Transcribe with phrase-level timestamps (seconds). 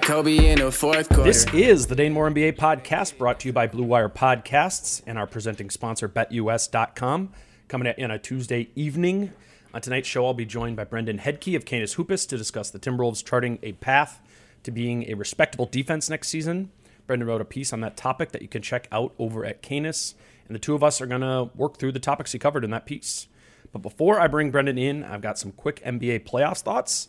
[0.00, 1.24] Kobe in fourth quarter.
[1.24, 5.18] This is the Dane Moore NBA podcast brought to you by Blue Wire Podcasts and
[5.18, 7.30] our presenting sponsor, BetUS.com.
[7.68, 9.32] Coming on a Tuesday evening.
[9.74, 12.78] On tonight's show, I'll be joined by Brendan Hedtke of Canis Hoopus to discuss the
[12.78, 14.20] Timberwolves charting a path
[14.62, 16.70] to being a respectable defense next season.
[17.06, 20.14] Brendan wrote a piece on that topic that you can check out over at Canis,
[20.46, 22.70] and the two of us are going to work through the topics he covered in
[22.70, 23.28] that piece.
[23.72, 27.08] But before I bring Brendan in, I've got some quick NBA playoffs thoughts.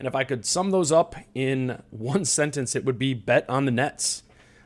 [0.00, 3.66] And if I could sum those up in one sentence, it would be bet on
[3.66, 4.22] the Nets.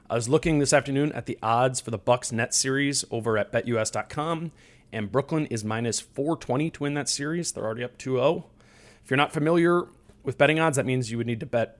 [0.08, 3.50] I was looking this afternoon at the odds for the Bucks Nets series over at
[3.50, 4.52] betus.com,
[4.92, 7.50] and Brooklyn is minus 420 to win that series.
[7.50, 8.44] They're already up 2-0.
[9.02, 9.88] If you're not familiar
[10.22, 11.78] with betting odds, that means you would need to bet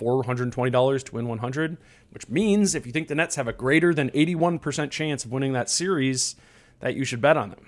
[0.00, 1.76] $420 to win 100,
[2.10, 5.52] which means if you think the Nets have a greater than 81% chance of winning
[5.52, 6.34] that series,
[6.80, 7.60] that you should bet on them.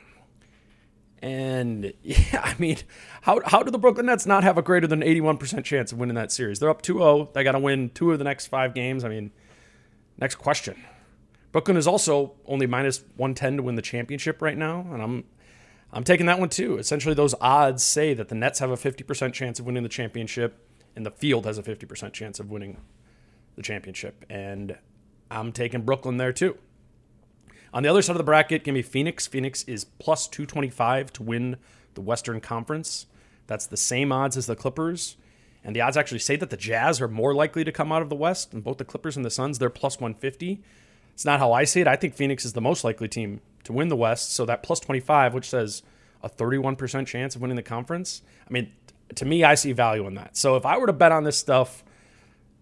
[1.22, 2.78] And yeah, I mean,
[3.22, 6.16] how, how do the Brooklyn Nets not have a greater than 81% chance of winning
[6.16, 6.58] that series?
[6.58, 7.30] They're up 2 0.
[7.32, 9.04] They got to win two of the next five games.
[9.04, 9.30] I mean,
[10.18, 10.82] next question.
[11.52, 14.86] Brooklyn is also only minus 110 to win the championship right now.
[14.92, 15.24] And I'm.
[15.94, 16.78] I'm taking that one too.
[16.78, 20.66] Essentially, those odds say that the Nets have a 50% chance of winning the championship,
[20.96, 22.78] and the field has a 50% chance of winning
[23.56, 24.24] the championship.
[24.30, 24.78] And
[25.30, 26.56] I'm taking Brooklyn there too.
[27.72, 29.26] On the other side of the bracket, give me Phoenix.
[29.26, 31.56] Phoenix is plus 225 to win
[31.94, 33.06] the Western Conference.
[33.46, 35.16] That's the same odds as the Clippers.
[35.64, 38.08] And the odds actually say that the Jazz are more likely to come out of
[38.08, 38.52] the West.
[38.52, 40.62] And both the Clippers and the Suns, they're plus 150.
[41.14, 41.88] It's not how I see it.
[41.88, 44.34] I think Phoenix is the most likely team to win the West.
[44.34, 45.82] So that plus 25, which says
[46.22, 48.72] a 31% chance of winning the conference, I mean,
[49.14, 50.36] to me, I see value in that.
[50.36, 51.84] So if I were to bet on this stuff,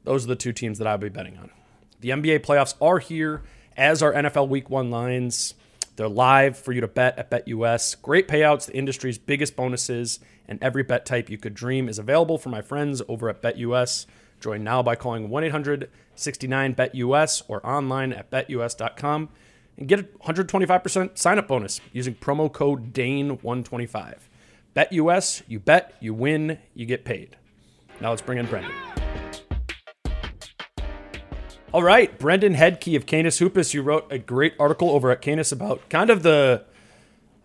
[0.05, 1.51] those are the two teams that I'd be betting on.
[2.01, 3.43] The NBA playoffs are here
[3.81, 5.55] as our NFL Week One lines.
[5.97, 8.01] They're live for you to bet at BetUS.
[8.01, 12.37] Great payouts, the industry's biggest bonuses, and every bet type you could dream is available
[12.37, 14.05] for my friends over at BetUS.
[14.39, 19.31] Join now by calling 1 800 69 BetUS or online at betus.com
[19.79, 24.19] and get a 125% sign up bonus using promo code DANE125.
[24.77, 27.37] BetUS, you bet, you win, you get paid.
[28.01, 28.73] Now let's bring in Brendan.
[31.73, 35.53] All right, Brendan Hedtke of Canis Hoopus, you wrote a great article over at Canis
[35.53, 36.65] about kind of the,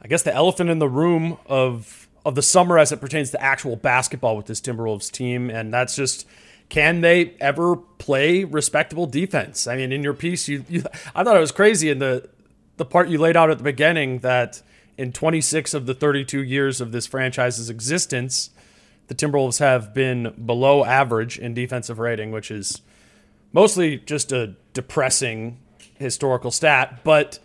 [0.02, 3.40] I guess, the elephant in the room of of the summer as it pertains to
[3.40, 6.28] actual basketball with this Timberwolves team, and that's just
[6.70, 9.68] can they ever play respectable defense?
[9.68, 10.84] I mean, in your piece, you, you
[11.14, 12.28] I thought it was crazy in the
[12.78, 14.64] the part you laid out at the beginning that
[14.98, 18.50] in 26 of the 32 years of this franchise's existence,
[19.06, 22.82] the Timberwolves have been below average in defensive rating, which is
[23.56, 25.58] mostly just a depressing
[25.98, 27.40] historical stat, but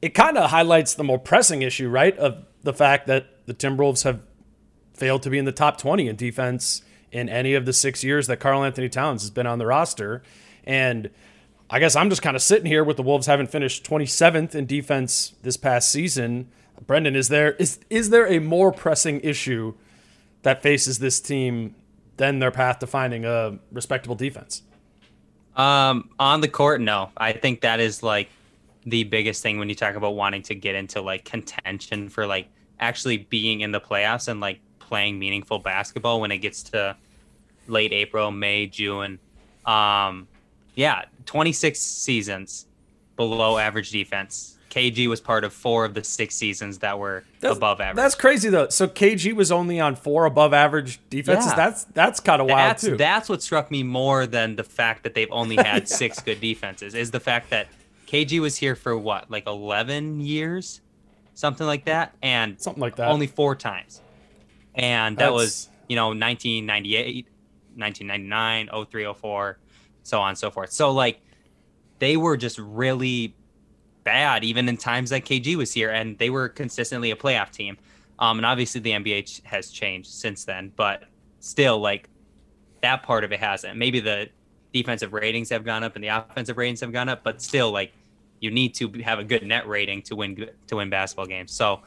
[0.00, 2.16] it kind of highlights the more pressing issue, right?
[2.16, 4.22] Of the fact that the Timberwolves have
[4.94, 6.82] failed to be in the top 20 in defense
[7.12, 10.22] in any of the six years that Karl-Anthony Towns has been on the roster.
[10.64, 11.10] And
[11.68, 14.64] I guess I'm just kind of sitting here with the Wolves having finished 27th in
[14.64, 16.48] defense this past season.
[16.86, 19.74] Brendan, is there is is there a more pressing issue
[20.40, 21.74] that faces this team
[22.16, 24.62] than their path to finding a respectable defense?
[25.60, 27.10] Um, on the court, no.
[27.18, 28.30] I think that is like
[28.86, 32.48] the biggest thing when you talk about wanting to get into like contention for like
[32.78, 36.96] actually being in the playoffs and like playing meaningful basketball when it gets to
[37.68, 39.18] late April, May, June.
[39.66, 40.28] Um,
[40.76, 42.66] yeah, 26 seasons
[43.16, 44.56] below average defense.
[44.70, 47.96] KG was part of four of the six seasons that were That's- above average.
[47.96, 48.68] That's crazy though.
[48.68, 51.50] So KG was only on four above average defenses.
[51.50, 51.56] Yeah.
[51.56, 52.96] That's that's kind of wild that's too.
[52.96, 56.94] that's what struck me more than the fact that they've only had six good defenses
[56.94, 57.66] is the fact that
[58.06, 60.80] KG was here for what like 11 years
[61.34, 63.08] something like that and Something like that.
[63.08, 64.00] only four times
[64.74, 67.26] and that That's- was you know 1998
[67.76, 69.58] 1999 03 04
[70.02, 71.20] so on and so forth so like
[71.98, 73.34] they were just really
[74.04, 77.76] bad even in times that KG was here and they were consistently a playoff team
[78.18, 81.04] um, and obviously the NBA has changed since then but
[81.40, 82.08] still like
[82.82, 84.28] that part of it hasn't maybe the
[84.72, 87.92] defensive ratings have gone up and the offensive ratings have gone up but still like
[88.40, 91.80] you need to have a good net rating to win to win basketball games so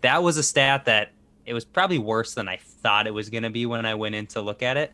[0.00, 1.12] that was a stat that
[1.46, 4.14] it was probably worse than I thought it was going to be when I went
[4.14, 4.92] in to look at it.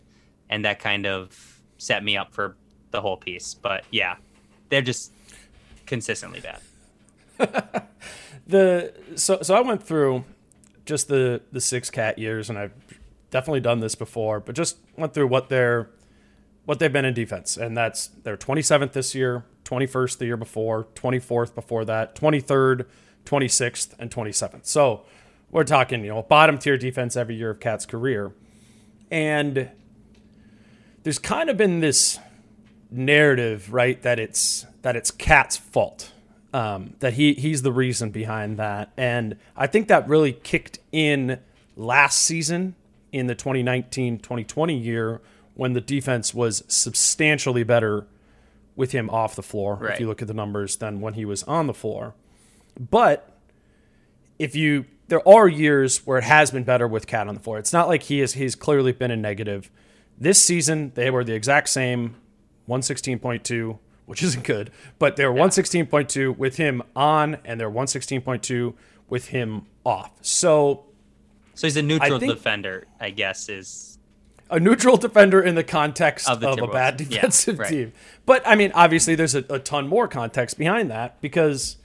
[0.50, 2.56] And that kind of set me up for
[2.91, 3.55] the whole piece.
[3.55, 4.17] But yeah,
[4.69, 5.12] they're just
[5.87, 6.61] consistently bad.
[8.46, 10.25] the so so I went through
[10.84, 12.73] just the the six KAT years, and I've
[13.31, 15.90] definitely done this before, but just went through what they're
[16.64, 20.87] what they've been in defense, and that's they're 27th this year, 21st the year before,
[20.94, 22.87] 24th before that, 23rd,
[23.25, 24.67] 26th, and 27th.
[24.67, 25.05] So
[25.50, 28.32] we're talking, you know, bottom tier defense every year of KAT's career,
[29.11, 29.70] and
[31.02, 32.19] there's kind of been this
[32.93, 36.12] narrative, right, that it's that it's KAT's fault,
[36.53, 41.39] um, that he he's the reason behind that, and I think that really kicked in
[41.77, 42.75] last season
[43.12, 45.21] in the 2019-2020 year
[45.55, 48.06] when the defense was substantially better
[48.75, 49.87] with him off the floor.
[49.93, 52.15] If you look at the numbers, than when he was on the floor,
[52.79, 53.39] but
[54.39, 57.59] if you there are years where it has been better with KAT on the floor.
[57.59, 59.71] It's not like he is he's clearly been a negative.
[60.19, 62.17] This season they were the exact same
[62.69, 68.75] 116.2, which isn't good, but they're 116.2 with him on and they're 116.2
[69.09, 70.12] with him off.
[70.23, 70.85] So
[71.55, 73.99] So he's a neutral defender, I guess, is
[74.50, 77.00] a neutral defender in the context Of of, a bad Timberwolves.
[77.00, 77.69] Yeah, defensive right.
[77.70, 77.93] team.
[78.26, 81.79] But I mean, obviously, there's a, a ton more context behind that because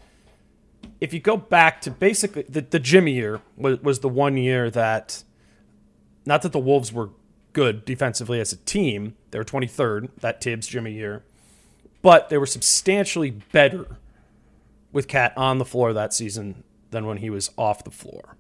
[1.00, 4.70] if you go back to basically the, the Jimmy year was, was the one year
[4.72, 5.24] that,
[6.26, 7.10] not that the Wolves were
[7.54, 11.24] good defensively as a team, they were 23rd that Thibs Jimmy year,
[12.02, 13.98] but they were substantially better
[14.92, 18.36] with KAT on the floor that season than when he was off the floor.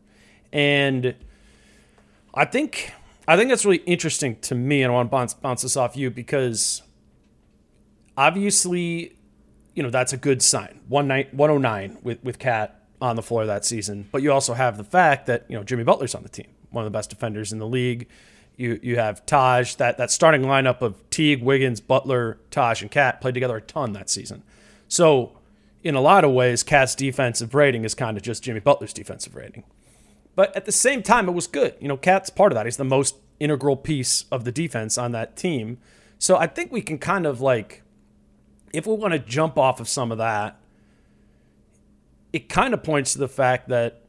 [0.51, 1.13] And
[2.33, 2.93] I think
[3.27, 5.95] I think that's really interesting to me, and I want to bounce, bounce this off
[5.95, 6.81] you because
[8.17, 9.17] obviously,
[9.75, 10.79] you know that's a good sign.
[10.87, 14.77] One night, 109 with with KAT on the floor that season, but you also have
[14.77, 17.51] the fact that you know Jimmy Butler's on the team, one of the best defenders
[17.51, 18.07] in the league.
[18.57, 23.21] You you have Taj that that starting lineup of Teague, Wiggins, Butler, Taj, and KAT
[23.21, 24.43] played together a ton that season.
[24.87, 25.37] So
[25.83, 29.35] in a lot of ways, KAT's defensive rating is kind of just Jimmy Butler's defensive
[29.35, 29.63] rating.
[30.35, 31.75] But at the same time, it was good.
[31.79, 32.65] You know, KAT's part of that.
[32.65, 35.77] He's the most integral piece of the defense on that team.
[36.19, 37.83] So I think we can kind of like,
[38.73, 40.59] if we want to jump off of some of that,
[42.33, 44.01] it kind of points to the fact that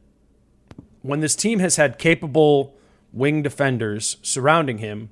[1.01, 2.75] when this team has had capable
[3.11, 5.09] wing defenders surrounding him,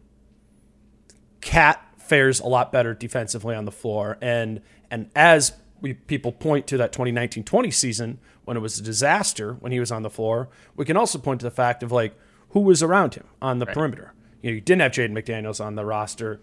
[1.42, 4.18] KAT fares a lot better defensively on the floor.
[4.22, 9.54] And and as we people point to that 2019-20 season when it was a disaster
[9.54, 12.18] when he was on the floor, we can also point to the fact of like
[12.50, 14.14] who was around him on the perimeter.
[14.42, 16.40] You know, you didn't have Jaden McDaniels on the roster.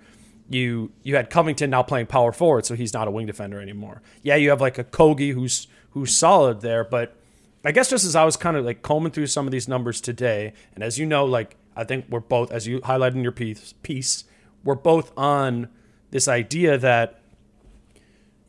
[0.49, 4.03] You you had Covington now playing power forward, so he's not a wing defender anymore.
[4.23, 7.17] Yeah, you have like Okogie who's who's solid there, but
[7.65, 10.01] I guess just as I was kind of like combing through some of these numbers
[10.01, 13.33] today, and as you know, like I think we're both, as you highlighted in your
[13.33, 14.25] piece, piece
[14.63, 15.69] we're both on
[16.11, 17.21] this idea that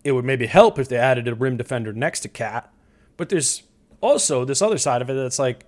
[0.03, 2.71] it would maybe help if they added a rim defender next to KAT.
[3.17, 3.63] But there's
[4.01, 5.65] also this other side of it that's like,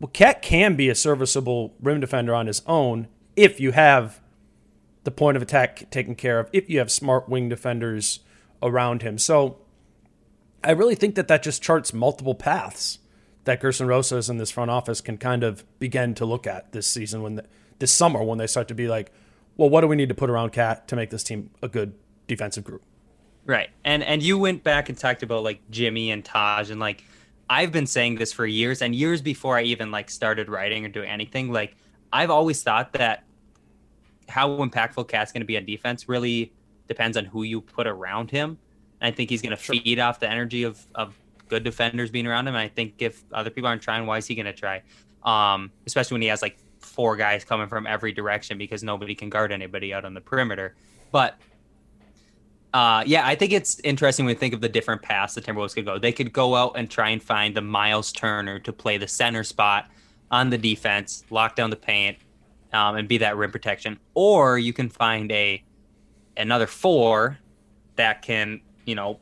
[0.00, 4.20] well, KAT can be a serviceable rim defender on his own if you have
[5.04, 8.20] the point of attack taken care of, if you have smart wing defenders
[8.62, 9.16] around him.
[9.18, 9.58] So
[10.64, 12.98] I really think that that just charts multiple paths
[13.44, 16.86] that Gersson Rosas in this front office can kind of begin to look at this
[16.86, 17.44] season when the,
[17.78, 19.12] this summer when they start to be like,
[19.56, 21.94] well, what do we need to put around KAT to make this team a good
[22.26, 22.82] defensive group?
[23.46, 23.70] Right.
[23.84, 27.04] And and you went back and talked about like Jimmy and Taj and like
[27.48, 30.88] I've been saying this for years and years before I even like started writing or
[30.88, 31.52] doing anything.
[31.52, 31.76] Like
[32.12, 33.22] I've always thought that
[34.28, 36.52] how impactful KAT's going to be on defense really
[36.88, 38.58] depends on who you put around him.
[39.00, 42.48] I think he's going to feed off the energy of of good defenders being around
[42.48, 42.54] him.
[42.54, 44.82] And I think if other people aren't trying, why is he going to try?
[45.22, 49.30] Um, especially when he has like four guys coming from every direction because nobody can
[49.30, 50.74] guard anybody out on the perimeter.
[51.12, 51.38] But
[52.74, 55.74] Uh, yeah, I think it's interesting when you think of the different paths the Timberwolves
[55.74, 55.98] could go.
[55.98, 59.44] They could go out and try and find the Miles Turner to play the center
[59.44, 59.88] spot
[60.30, 62.18] on the defense, lock down the paint,
[62.72, 63.98] um, and be that rim protection.
[64.12, 65.62] Or you can find a
[66.36, 67.38] another four
[67.94, 69.20] that can, you know,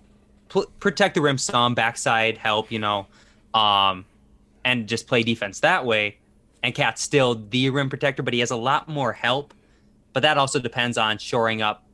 [0.49, 3.07] pl- protect the rim some, backside help, you know,
[3.53, 4.05] um,
[4.65, 6.19] and just play defense that way.
[6.63, 9.53] And KAT's still the rim protector, but he has a lot more help.
[10.13, 11.85] But that also depends on shoring up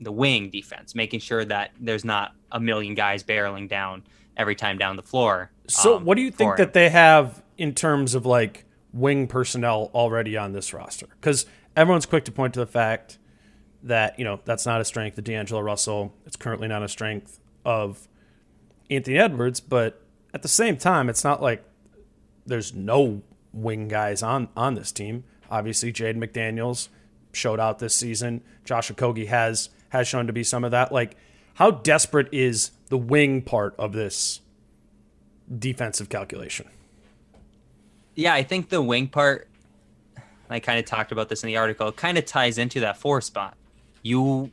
[0.00, 4.04] the wing defense, making sure that there's not a million guys barreling down
[4.36, 5.50] every time down the floor.
[5.68, 9.90] So, um, what do you think that they have in terms of like wing personnel
[9.94, 11.06] already on this roster?
[11.20, 11.46] Because
[11.76, 13.18] everyone's quick to point to the fact
[13.82, 16.14] that you know that's not a strength of D'Angelo Russell.
[16.26, 18.08] It's currently not a strength of
[18.90, 20.02] Anthony Edwards, but
[20.34, 21.64] at the same time, it's not like
[22.46, 23.22] there's no
[23.52, 25.24] wing guys on on this team.
[25.50, 26.88] Obviously, Jaden McDaniels
[27.32, 28.42] showed out this season.
[28.64, 30.92] Josh Okogie has has shown to be some of that.
[30.92, 31.16] Like,
[31.54, 34.40] how desperate is the wing part of this
[35.58, 36.68] defensive calculation?
[38.14, 39.48] Yeah, I think the wing part,
[40.50, 43.20] I kind of talked about this in the article, kind of ties into that four
[43.20, 43.56] spot.
[44.02, 44.50] You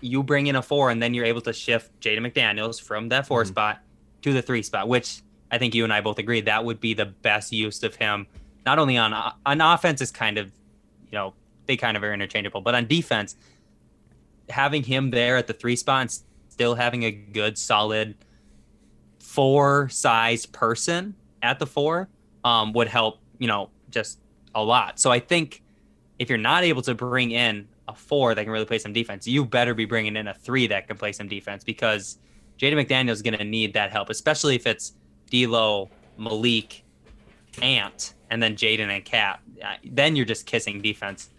[0.00, 3.26] you bring in a four, and then you're able to shift Jaden McDaniels from that
[3.26, 3.48] 4 mm-hmm.
[3.48, 3.80] spot
[4.22, 6.94] to the three spot, which I think you and I both agree that would be
[6.94, 8.26] the best use of him.
[8.64, 9.12] Not only on
[9.46, 10.46] on offense is kind of,
[11.10, 11.34] you know,
[11.66, 13.36] they kind of are interchangeable, but on defense,
[14.48, 18.14] having him there at the three spot and still having a good solid
[19.18, 22.08] four size person at the four
[22.44, 24.18] um, would help you know just
[24.54, 25.62] a lot so i think
[26.18, 29.26] if you're not able to bring in a four that can really play some defense
[29.26, 32.18] you better be bringing in a three that can play some defense because
[32.58, 34.92] jaden mcdaniel is going to need that help especially if it's
[35.30, 36.84] D'Lo, malik
[37.62, 41.30] ant and then jaden and KAT uh, then you're just kissing defense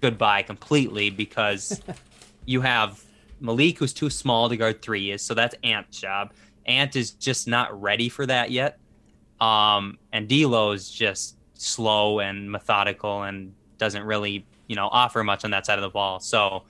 [0.00, 1.80] goodbye completely because
[2.46, 3.02] you have
[3.40, 6.32] Malik, who's too small to guard three, is so that's Ant's job.
[6.66, 8.78] Ant is just not ready for that yet.
[9.40, 15.44] Um, and D'Lo is just slow and methodical and doesn't really, you know, offer much
[15.44, 16.20] on that side of the ball.
[16.20, 16.64] So,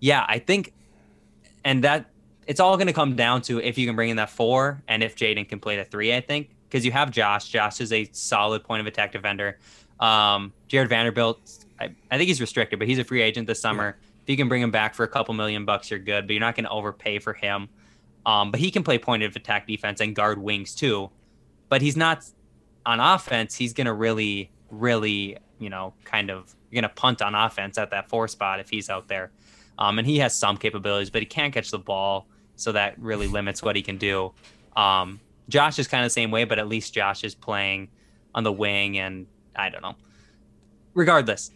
[0.00, 0.72] yeah, I think,
[1.64, 2.10] and that
[2.46, 5.02] it's all going to come down to if you can bring in that four and
[5.02, 6.14] if Jaden can play the three.
[6.14, 7.48] I think because you have Josh.
[7.48, 9.58] Josh is a solid point of attack defender.
[9.98, 13.96] Um, Jarred Vanderbilt, I, I think he's restricted, but he's a free agent this summer.
[14.00, 16.40] Yeah you can bring him back for a couple million bucks, you're good, but you're
[16.40, 17.68] not going to overpay for him.
[18.24, 21.10] Um, but he can play point of attack defense and guard wings too.
[21.68, 22.24] But he's not
[22.86, 23.56] on offense.
[23.56, 27.78] He's going to really, really, you know, kind of you're going to punt on offense
[27.78, 29.30] at that four spot if he's out there.
[29.78, 33.26] Um, and he has some capabilities, but he can't catch the ball, so that really
[33.26, 34.32] limits what he can do.
[34.76, 37.88] Um, Josh is kind of the same way, but at least Josh is playing
[38.34, 39.96] on the wing, and I don't know.
[40.94, 41.50] Regardless,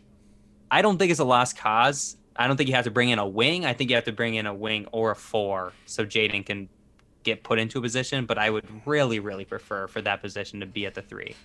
[0.70, 2.16] I don't think it's a lost cause.
[2.36, 3.64] I don't think you have to bring in a wing.
[3.64, 6.68] I think you have to bring in a wing or a four so Jaden can
[7.22, 8.26] get put into a position.
[8.26, 11.36] But I would really, really prefer for that position to be at the three.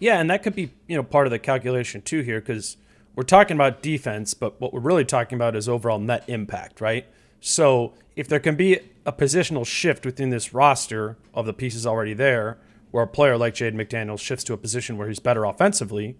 [0.00, 2.76] Yeah, and that could be you know part of the calculation too here because
[3.14, 7.06] we're talking about defense, but what we're really talking about is overall net impact, right?
[7.38, 12.14] So if there can be a positional shift within this roster of the pieces already
[12.14, 12.58] there,
[12.90, 16.16] where a player like Jaden McDaniel shifts to a position where he's better offensively,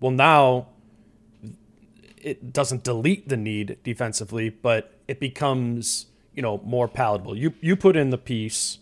[0.00, 0.68] well now
[2.16, 7.36] it doesn't delete the need defensively, but it becomes you know more palatable.
[7.36, 8.78] You you put in the piece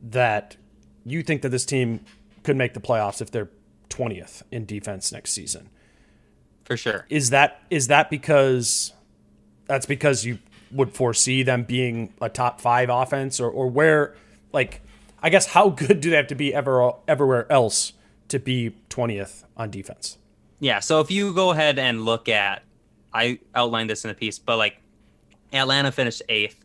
[0.00, 0.56] that
[1.04, 2.04] you think that this team
[2.46, 3.50] could make the playoffs if they're
[3.90, 5.68] 20th in defense next season.
[6.64, 7.06] For sure.
[7.10, 8.92] Is that is that because
[9.66, 10.38] that's because you
[10.72, 14.14] would foresee them being a top 5 offense or or where
[14.52, 14.80] like
[15.22, 17.92] I guess how good do they have to be ever everywhere else
[18.28, 20.18] to be 20th on defense?
[20.58, 20.80] Yeah.
[20.80, 22.62] So if you go ahead and look at,
[23.12, 24.80] I outlined this in the piece, but like
[25.52, 26.64] Atlanta finished eighth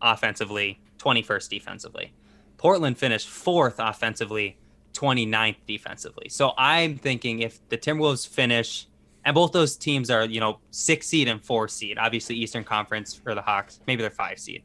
[0.00, 2.12] offensively, 21st defensively.
[2.56, 4.56] Portland finished fourth offensively,
[4.92, 6.28] 29th defensively.
[6.28, 8.86] So I'm thinking if the Timberwolves finish,
[9.24, 13.14] and both those teams are, you know, six seed and four seed, obviously Eastern Conference
[13.14, 14.62] for the Hawks, maybe they're five seed,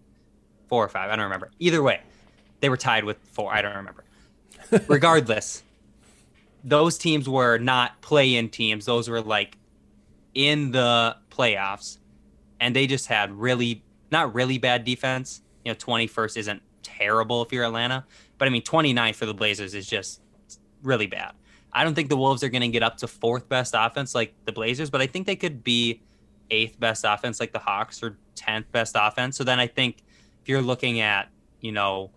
[0.68, 1.52] four or five, I don't remember.
[1.60, 2.02] Either way,
[2.60, 4.04] they were tied with four, I don't remember.
[4.88, 5.64] Regardless,
[6.64, 8.86] those teams were not play-in teams.
[8.86, 9.58] Those were like
[10.34, 12.00] in the playoffs,
[12.60, 15.42] and they just had really not really bad defense.
[15.64, 18.06] You know, 21st isn't terrible if you're Atlanta,
[18.38, 20.22] but I mean 29th for the Blazers is just
[20.84, 21.34] really bad.
[21.74, 24.34] I don't think the Wolves are going to get up to fourth best offense like
[24.46, 26.02] the Blazers, but I think they could be
[26.50, 29.38] eighth best offense like the Hawks or 10th best offense.
[29.38, 30.04] So then I think
[30.42, 31.30] if you're looking at,
[31.62, 32.12] you know,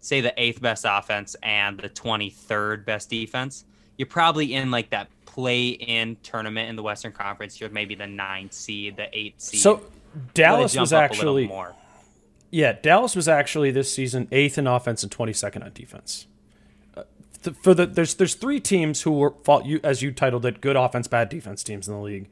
[0.00, 3.64] say the eighth best offense and the 23rd best defense,
[3.96, 7.60] you're probably in like that play in tournament in the Western Conference.
[7.60, 9.60] You're maybe the ninth seed, the eighth seed.
[9.60, 9.82] So
[10.34, 11.74] Dallas was actually more.
[12.52, 16.26] Yeah, Dallas was actually this season eighth in offense and twenty second on defense.
[16.94, 17.04] Uh,
[17.42, 20.60] th- for the there's there's three teams who were fought you as you titled it
[20.60, 22.28] good offense bad defense teams in the league.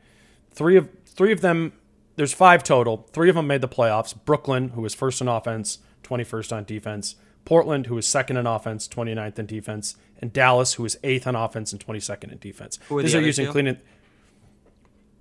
[0.53, 1.73] Three of three of them
[2.17, 3.09] there's five total.
[3.13, 4.15] Three of them made the playoffs.
[4.27, 7.17] Brooklyn, who was first in offense, 21st on defense.
[7.47, 11.35] Portland, who was second in offense, 29th in defense, and Dallas, who was eighth on
[11.35, 12.79] offense and 22nd in defense.
[12.91, 13.53] These the are using two?
[13.53, 13.79] clean.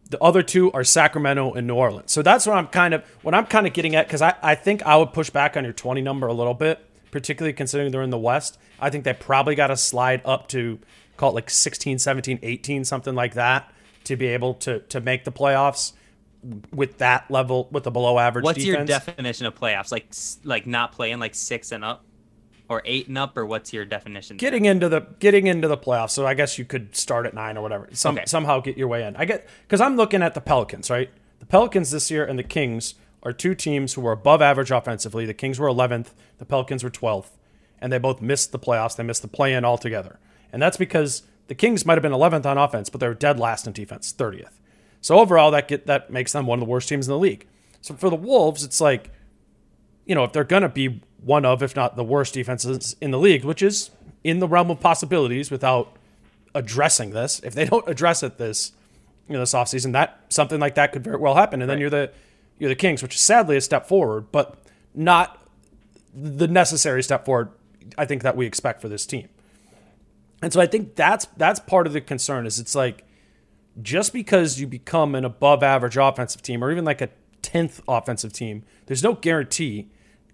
[0.09, 2.11] The other two are Sacramento and New Orleans.
[2.11, 4.55] So that's what I'm kind of what I'm kind of getting at because I, I
[4.55, 8.01] think I would push back on your 20 number a little bit, particularly considering they're
[8.01, 8.57] in the West.
[8.79, 10.79] I think they probably got to slide up to
[11.17, 13.71] call it like 16, 17, 18, something like that
[14.05, 15.93] to be able to to make the playoffs
[16.73, 19.91] with that level with the below average What's your definition of playoffs?
[19.91, 20.13] Like
[20.43, 22.03] like not playing like six and up,
[22.69, 24.37] or eight and up, or what's your definition?
[24.37, 24.49] there?
[24.49, 26.11] getting into the getting into the playoffs.
[26.11, 27.89] So I guess you could start at nine or whatever.
[27.93, 28.25] Some Okay.
[28.27, 29.15] somehow get your way in.
[29.15, 31.09] I get because I'm looking at the Pelicans, right?
[31.39, 35.25] The Pelicans this year and the Kings are two teams who were above average offensively.
[35.25, 37.31] The Kings were 11th, the Pelicans were 12th,
[37.81, 38.95] and they both missed the playoffs.
[38.95, 40.19] They missed the play-in altogether,
[40.53, 43.39] and that's because the Kings might have been 11th on offense, but they were dead
[43.39, 44.59] last in defense, 30th.
[45.01, 47.47] So overall, that get that makes them one of the worst teams in the league.
[47.81, 49.11] So for the Wolves, it's like
[50.05, 53.11] you know, if they're going to be one of, if not the worst defenses in
[53.11, 53.91] the league, which is
[54.23, 55.95] in the realm of possibilities without
[56.55, 58.71] addressing this, if they don't address it this,
[59.27, 61.61] you know, this offseason, that something like that could very well happen.
[61.61, 62.11] And then you're the
[62.57, 64.57] you're the Kings, which is sadly a step forward, but
[64.93, 65.45] not
[66.13, 67.51] the necessary step forward
[67.97, 69.29] I think that we expect for this team.
[70.41, 73.05] And so I think that's that's part of the concern is it's like
[73.81, 77.09] just because you become an above average offensive team or even like a
[77.41, 79.89] 10th offensive team, there's no guarantee,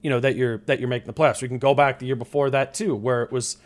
[0.05, 1.41] you know, that you're that you're making the playoffs.
[1.41, 3.57] We can go back the year before that too, where it was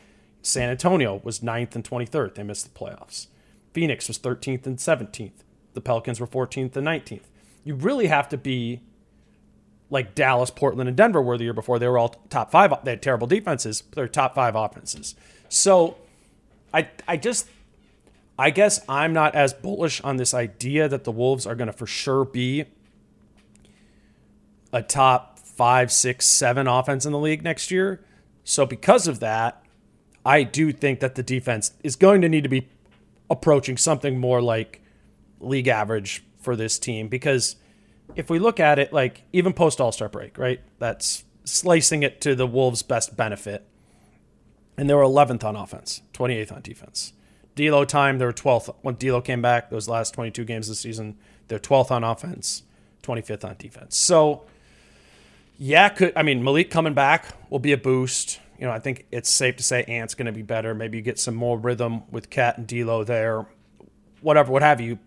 [0.42, 2.36] San Antonio was 9th and 23rd.
[2.36, 3.28] They missed the playoffs.
[3.74, 5.44] Phoenix was 13th and 17th.
[5.74, 7.24] The Pelicans were 14th and 19th.
[7.66, 8.80] You really have to be
[9.90, 11.78] like Dallas, Portland, and Denver were the year before.
[11.78, 12.74] They were all top five.
[12.86, 15.16] They had terrible defenses, but they're top five offenses.
[15.50, 15.98] So
[16.74, 17.50] I I just
[18.38, 21.74] I guess I'm not as bullish on this idea that the Wolves are going to
[21.74, 22.64] for sure be
[24.72, 25.29] a top
[25.60, 28.00] five, six, seven offense in the league next year.
[28.46, 29.62] So because of that,
[30.26, 32.70] I do think that the defense is going to need to be
[33.30, 34.82] approaching something more like
[35.42, 37.58] league average for this team because
[38.16, 40.62] if we look at it like even post All Star break, right?
[40.80, 43.68] That's slicing it to the Wolves' best benefit.
[44.78, 47.12] And they were 11th on offense, 28th on defense.
[47.56, 49.72] D'Lo time, they were 12th when D'Lo came back.
[49.72, 51.18] Those last 22 games this season,
[51.50, 52.64] they're 12th on offense,
[53.04, 53.98] 25th on defense.
[53.98, 54.46] So,
[55.60, 58.40] yeah, could I mean Malik coming back will be a boost.
[58.58, 60.74] You know, I think it's safe to say Ant's going to be better.
[60.74, 63.46] Maybe you get some more rhythm with KAT and D'Lo there,
[64.22, 65.00] whatever, what have you.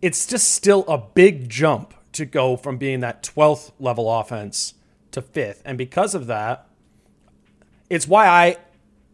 [0.00, 4.74] It's just still a big jump to go from being that 12th level offense
[5.10, 6.68] to fifth, and because of that,
[7.88, 8.56] it's why I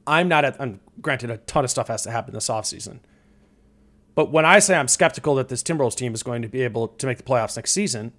[0.07, 2.99] I'm not at I'm, granted a ton of stuff has to happen this offseason.
[4.17, 6.89] But when I say I'm skeptical that this Timberwolves team is going to be able
[6.89, 8.13] to make the playoffs next season,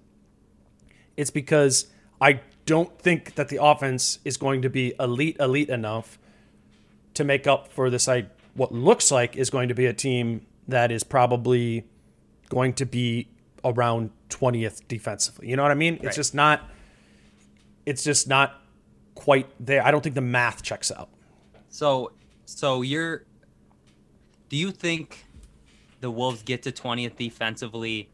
[1.16, 1.88] it's because
[2.20, 6.18] I don't think that the offense is going to be elite elite enough
[7.14, 10.46] to make up for this I what looks like is going to be a team
[10.66, 11.84] that is probably
[12.48, 13.28] going to be
[13.64, 15.48] around 20th defensively.
[15.48, 15.98] You know what I mean?
[16.02, 16.68] It's just not
[17.86, 18.60] it's just not
[19.14, 19.84] quite there.
[19.84, 21.08] I don't think the math checks out.
[21.68, 22.12] So,
[22.44, 23.24] so you're.
[24.48, 25.26] Do you think
[26.00, 28.08] the Wolves get to 20th defensively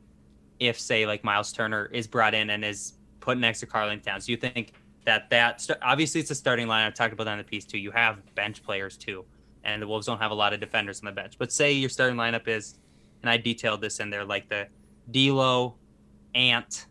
[0.59, 2.94] if, say, like Miles Turner is brought in and is
[3.25, 4.27] put next to Carlin Towns?
[4.27, 4.73] Do you think
[5.05, 6.87] that that st- obviously it's a starting line?
[6.87, 7.79] I've talked about that in the piece too.
[7.79, 9.25] You have bench players too,
[9.65, 11.35] and the Wolves don't have a lot of defenders on the bench.
[11.39, 12.79] But say your starting lineup is,
[13.23, 14.69] and I detailed this in there, like the
[15.11, 15.77] D'Lo,
[16.35, 16.87] Ant,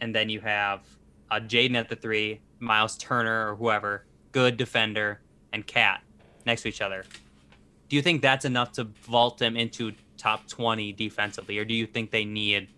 [0.00, 0.82] and then you have
[1.30, 5.20] uh, Jaden at the three, Miles Turner or whoever, good defender,
[5.52, 6.02] and KAT
[6.46, 7.04] next to each other.
[7.88, 11.86] Do you think that's enough to vault them into top 20 defensively, or do you
[11.86, 12.68] think they need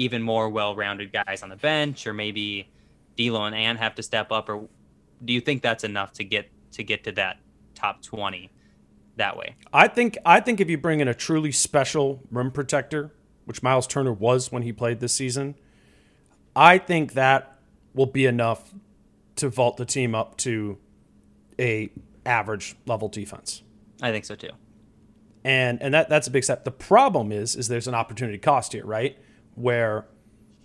[0.00, 2.70] even more well-rounded guys on the bench, or maybe
[3.18, 4.66] D'Lo and Ant have to step up, or
[5.22, 7.36] do you think that's enough to get to get to that
[7.74, 8.50] top 20
[9.16, 9.56] that way?
[9.74, 13.12] I think I think if you bring in a truly special rim protector,
[13.44, 15.54] which Miles Turner was when he played this season,
[16.56, 17.58] I think that
[17.94, 18.72] will be enough
[19.36, 20.78] to vault the team up to
[21.58, 21.90] a
[22.24, 23.62] average level defense.
[24.00, 24.52] I think so too.
[25.44, 26.64] And and that that's a big step.
[26.64, 29.18] The problem is is there's an opportunity cost here, right?
[29.54, 30.06] Where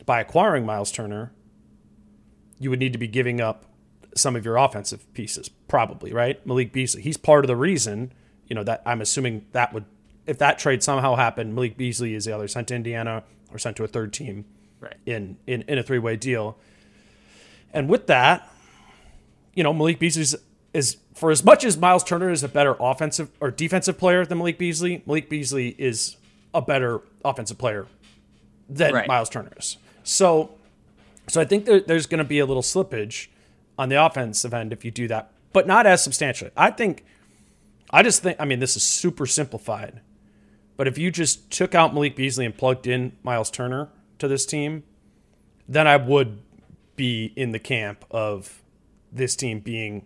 [0.06, 1.34] by acquiring Miles Turner,
[2.60, 3.66] you would need to be giving up
[4.16, 6.46] some of your offensive pieces, probably, right?
[6.46, 8.14] Malik Beasley, he's part of the reason,
[8.48, 9.86] you know, that I'm assuming that would
[10.26, 13.84] if that trade somehow happened, Malik Beasley is either sent to Indiana or sent to
[13.84, 14.46] a third team
[14.80, 14.96] right.
[15.06, 16.58] in, in, in a three way deal.
[17.74, 18.50] And with that,
[19.54, 20.40] you know, Malik Beasley
[20.74, 24.38] is for as much as Miles Turner is a better offensive or defensive player than
[24.38, 26.18] Malik Beasley, Malik Beasley is
[26.54, 27.88] a better offensive player
[28.70, 29.08] than right.
[29.08, 29.78] Miles Turner is.
[30.04, 30.52] So,
[31.28, 33.28] so I think there, there's going to be a little slippage
[33.78, 36.52] on the offensive end if you do that, but not as substantially.
[36.56, 37.04] I think,
[37.90, 40.02] I just think, I mean, this is super simplified,
[40.78, 44.46] but if you just took out Malik Beasley and plugged in Miles Turner to this
[44.46, 44.84] team,
[45.68, 46.40] then I would
[46.96, 48.62] be in the camp of
[49.12, 50.06] this team being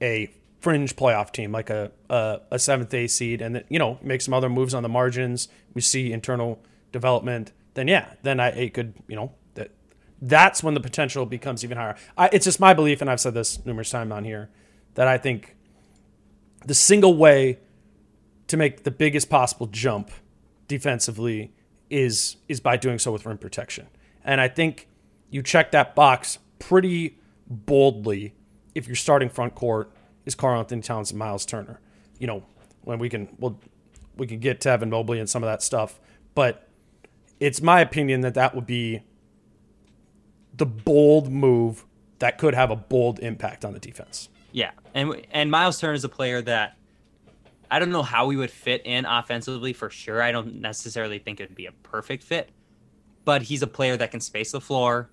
[0.00, 3.98] a fringe playoff team, like a a, a seventh A seed, and then you know
[4.02, 5.48] make some other moves on the margins.
[5.74, 6.60] We see internal
[6.92, 7.52] development.
[7.76, 9.70] Then yeah, then I it could you know that
[10.22, 11.94] that's when the potential becomes even higher.
[12.16, 14.48] I, it's just my belief, and I've said this numerous times on here,
[14.94, 15.56] that I think
[16.64, 17.58] the single way
[18.46, 20.10] to make the biggest possible jump
[20.68, 21.52] defensively
[21.90, 23.88] is is by doing so with rim protection.
[24.24, 24.88] And I think
[25.28, 28.34] you check that box pretty boldly
[28.74, 29.92] if your starting front court
[30.24, 31.78] is Karl-Anthony Towns and Miles Turner.
[32.18, 32.42] You know,
[32.84, 33.60] when we can we'll,
[34.16, 36.00] we can get to Evan Mobley and some of that stuff,
[36.34, 36.65] but
[37.40, 39.02] it's my opinion that that would be
[40.54, 41.84] the bold move
[42.18, 44.28] that could have a bold impact on the defense.
[44.52, 46.76] Yeah, and and Miles Turner is a player that
[47.70, 50.22] I don't know how we would fit in offensively for sure.
[50.22, 52.50] I don't necessarily think it would be a perfect fit,
[53.24, 55.10] but he's a player that can space the floor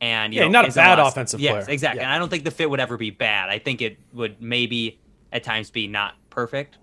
[0.00, 1.74] and yeah, know, not a bad a offensive yes, player.
[1.74, 2.00] exactly.
[2.00, 2.04] Yeah.
[2.04, 3.48] And I don't think the fit would ever be bad.
[3.48, 5.00] I think it would maybe
[5.32, 6.78] at times be not perfect,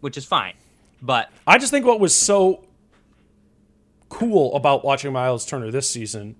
[0.00, 0.54] which is fine.
[1.00, 2.64] But I just think what was so
[4.12, 6.36] cool about watching Miles Turner this season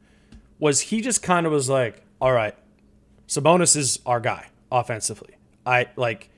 [0.59, 2.55] was he just kind of was like, "All right,
[3.27, 5.37] Sabonis is our guy offensively.
[5.65, 6.29] I like,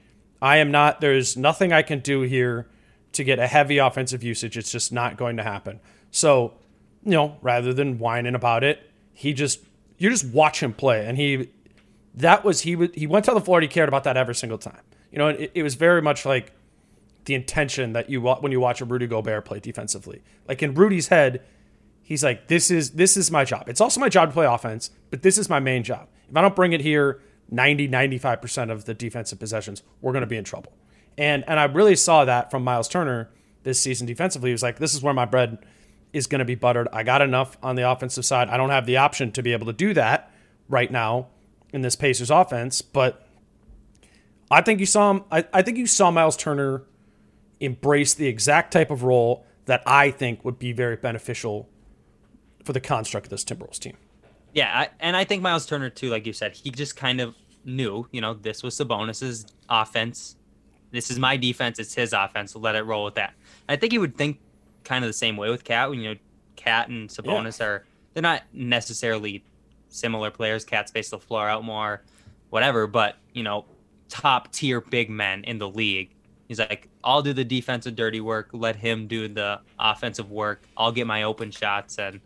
[0.41, 1.01] I am not.
[1.01, 2.69] There's nothing I can do here
[3.13, 4.57] to get a heavy offensive usage.
[4.57, 5.81] It's just not going to happen.
[6.13, 6.55] So,
[7.05, 9.61] you know, rather than whining about it, he just
[9.99, 11.51] you just watch him play, and he
[12.15, 13.61] that was he he went to the floor.
[13.61, 14.81] He cared about that every single time.
[15.11, 16.53] You know, it, it was very much like
[17.25, 20.23] the intention that you when you watch a Rudy Gobert play defensively.
[20.49, 21.43] Like in Rudy's head,
[22.03, 23.69] he's like, "This is this is my job.
[23.69, 26.09] It's also my job to play offense, but this is my main job.
[26.29, 30.27] If I don't bring it here 90 95% of the defensive possessions, we're going to
[30.27, 30.73] be in trouble."
[31.17, 33.31] And and I really saw that from Miles Turner
[33.63, 34.51] this season defensively.
[34.51, 35.59] He was like, "This is where my bread
[36.13, 36.89] is going to be buttered.
[36.93, 38.49] I got enough on the offensive side.
[38.49, 40.31] I don't have the option to be able to do that
[40.69, 41.27] right now
[41.73, 43.27] in this Pacers offense, but
[44.51, 45.25] I think you saw him.
[45.33, 46.85] I, I think you saw Miles Turner
[47.61, 51.69] embrace the exact type of role that I think would be very beneficial
[52.65, 53.97] for the construct of this Timberwolves team.
[54.53, 57.35] Yeah, I, and I think Miles Turner too, like you said, he just kind of
[57.65, 60.37] knew, you know, this was Sabonis's offense.
[60.91, 61.79] This is my defense.
[61.79, 62.53] It's his offense.
[62.53, 63.35] So let it roll with that.
[63.69, 64.39] I think he would think
[64.85, 65.91] kind of the same way with KAT.
[65.91, 66.21] When you know,
[66.57, 67.67] KAT and Sabonis yeah.
[67.67, 69.45] are they're not necessarily
[69.89, 70.65] similar players.
[70.65, 72.03] KAT space the floor out more,
[72.51, 72.87] whatever.
[72.87, 73.65] But you know,
[74.09, 76.14] top tier big men in the league.
[76.49, 78.51] He's like, I'll do the defensive dirty work.
[78.53, 80.63] Let him do the offensive work.
[80.77, 82.21] I'll get my open shots and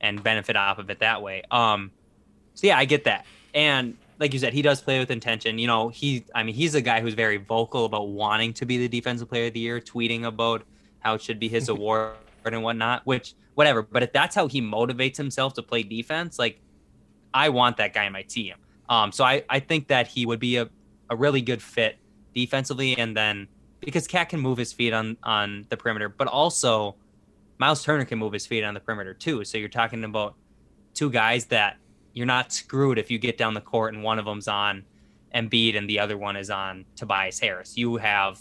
[0.00, 1.42] and benefit off of it that way.
[1.50, 1.90] Um,
[2.54, 3.26] so yeah, I get that.
[3.52, 5.58] And like you said, he does play with intention.
[5.58, 8.78] You know, he I mean, he's a guy who's very vocal about wanting to be
[8.78, 10.62] the defensive player of the year, tweeting about
[11.00, 13.82] how it should be his award and whatnot, which whatever.
[13.82, 16.60] But if that's how he motivates himself to play defense, like
[17.34, 18.54] I want that guy in my team.
[18.88, 20.68] Um, so I, I think that he would be a,
[21.10, 21.98] a really good fit
[22.34, 23.48] defensively and then
[23.80, 26.96] because KAT can move his feet on on the perimeter, but also
[27.58, 29.44] Miles Turner can move his feet on the perimeter too.
[29.44, 30.34] So you're talking about
[30.94, 31.76] two guys that
[32.12, 34.84] you're not screwed if you get down the court and one of them's on
[35.34, 37.76] Embiid and the other one is on Tobias Harris.
[37.76, 38.40] You have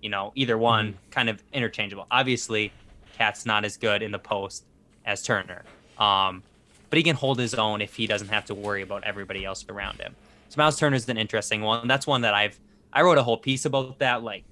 [0.00, 1.10] you know, either one mm-hmm.
[1.10, 2.06] kind of interchangeable.
[2.10, 2.72] Obviously,
[3.16, 4.64] KAT's not as good in the post
[5.04, 5.64] as Turner,
[5.98, 6.42] um,
[6.90, 9.64] but he can hold his own if he doesn't have to worry about everybody else
[9.68, 10.14] around him.
[10.48, 11.88] So Miles Turner's an interesting one.
[11.88, 12.58] That's one that I've
[12.92, 14.44] I wrote a whole piece about that like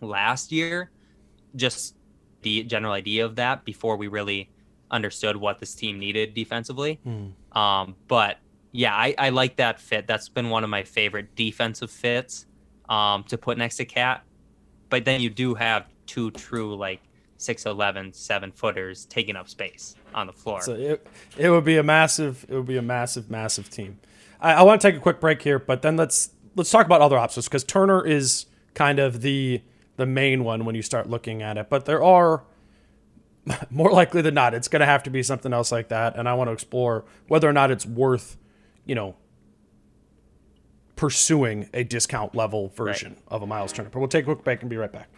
[0.00, 0.90] last year,
[1.56, 1.94] just
[2.42, 4.50] the general idea of that before we really
[4.90, 7.00] understood what this team needed defensively.
[7.06, 7.32] Mm.
[7.56, 8.38] Um, but
[8.72, 10.06] yeah, I, I like that fit.
[10.06, 12.46] That's been one of my favorite defensive fits
[12.88, 14.24] um, to put next to KAT
[14.90, 17.00] but then you do have two true like
[17.38, 21.06] 6'11 seven footers taking up space on the floor so it,
[21.36, 23.98] it would be a massive it would be a massive massive team
[24.40, 27.00] i, I want to take a quick break here but then let's let's talk about
[27.00, 29.62] other options because turner is kind of the
[29.98, 32.44] the main one when you start looking at it but there are
[33.70, 36.28] more likely than not it's going to have to be something else like that and
[36.28, 38.38] i want to explore whether or not it's worth
[38.86, 39.14] you know
[40.98, 43.22] pursuing a discount level version right.
[43.28, 43.88] of a Miles Turner.
[43.88, 45.08] But we'll take a quick break and be right back.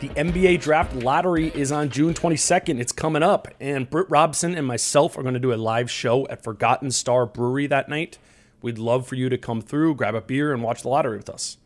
[0.00, 2.78] The NBA Draft Lottery is on June 22nd.
[2.78, 6.24] It's coming up, and Britt Robson and myself are going to do a live show
[6.28, 8.16] at Forgotten Star Brewery that night.
[8.62, 11.28] We'd love for you to come through, grab a beer, and watch the lottery with
[11.28, 11.56] us.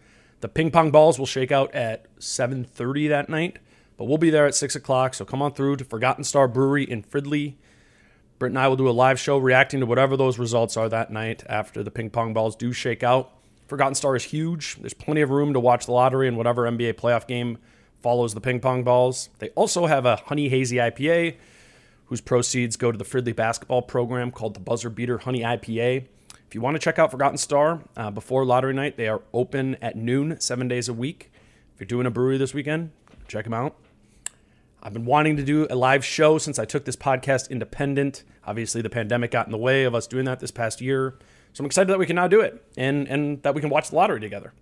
[0.41, 3.59] The ping pong balls will shake out at 7:30 that night,
[3.99, 5.13] but we'll be there at six o'clock.
[5.13, 7.57] So come on through to Forgotten Star Brewery in Fridley.
[8.39, 11.13] Britt and I will do a live show reacting to whatever those results are that
[11.13, 13.31] night after the ping pong balls do shake out.
[13.67, 14.77] Forgotten Star is huge.
[14.77, 17.59] There's plenty of room to watch the lottery and whatever NBA playoff game
[18.03, 19.31] follows the ping pong balls.
[19.39, 21.37] They also have a Honey Hazy IPA,
[22.07, 26.05] whose proceeds go to the Fridley basketball program called the Buzzer Beater Honey IPA.
[26.47, 29.77] If you want to check out Forgotten Star uh, before lottery night, they are open
[29.81, 31.33] at noon, seven days a week.
[31.75, 32.91] If you're doing a brewery this weekend,
[33.27, 33.77] check them out.
[34.83, 38.25] I've been wanting to do a live show since I took this podcast independent.
[38.45, 41.15] Obviously, the pandemic got in the way of us doing that this past year.
[41.53, 43.91] So I'm excited that we can now do it and, and that we can watch
[43.91, 44.53] the lottery together.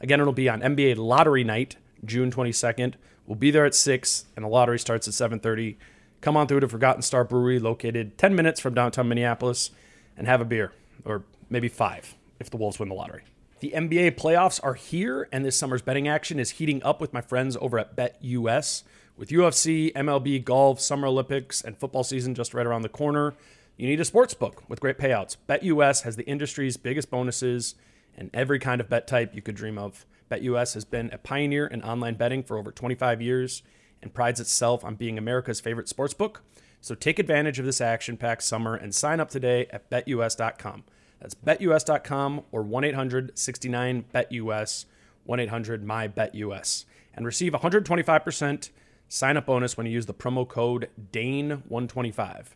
[0.00, 2.94] Again, it'll be on NBA Lottery Night, June 22nd.
[3.26, 5.76] We'll be there at 6 and the lottery starts at 7:30.
[6.20, 9.70] Come on through to Forgotten Star Brewery located 10 minutes from downtown Minneapolis
[10.16, 10.72] and have a beer
[11.04, 13.22] or maybe 5 if the Wolves win the lottery.
[13.60, 17.20] The NBA playoffs are here and this summer's betting action is heating up with my
[17.20, 18.82] friends over at BetUS.
[19.16, 23.34] With UFC, MLB, golf, Summer Olympics, and football season just right around the corner,
[23.76, 25.36] you need a sports book with great payouts.
[25.48, 27.74] BetUS has the industry's biggest bonuses
[28.18, 30.04] and every kind of bet type you could dream of.
[30.30, 33.62] BetUS has been a pioneer in online betting for over 25 years
[34.02, 36.38] and prides itself on being America's favorite sportsbook.
[36.80, 40.84] So take advantage of this action packed summer and sign up today at betus.com.
[41.20, 44.84] That's betus.com or 1 800 69 BetUS,
[45.24, 48.70] 1 800 My BetUS, and receive 125%
[49.08, 52.48] sign up bonus when you use the promo code DANE125.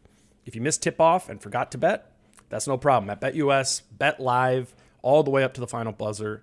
[0.44, 2.12] If you missed tip off and forgot to bet,
[2.48, 3.10] that's no problem.
[3.10, 6.42] At BetUS, bet live all the way up to the final buzzer.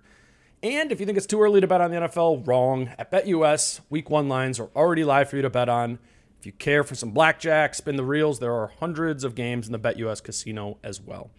[0.62, 2.90] And if you think it's too early to bet on the NFL, wrong.
[2.98, 5.98] At BetUS, week one lines are already live for you to bet on.
[6.38, 9.72] If you care for some blackjack, spin the reels, there are hundreds of games in
[9.72, 11.30] the BetUS casino as well.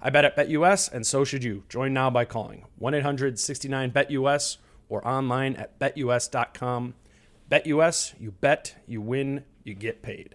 [0.00, 1.64] I bet at BetUS, and so should you.
[1.68, 6.94] Join now by calling 1 800 69 BetUS or online at betus.com.
[7.50, 10.34] BetUS, you bet, you win, you get paid.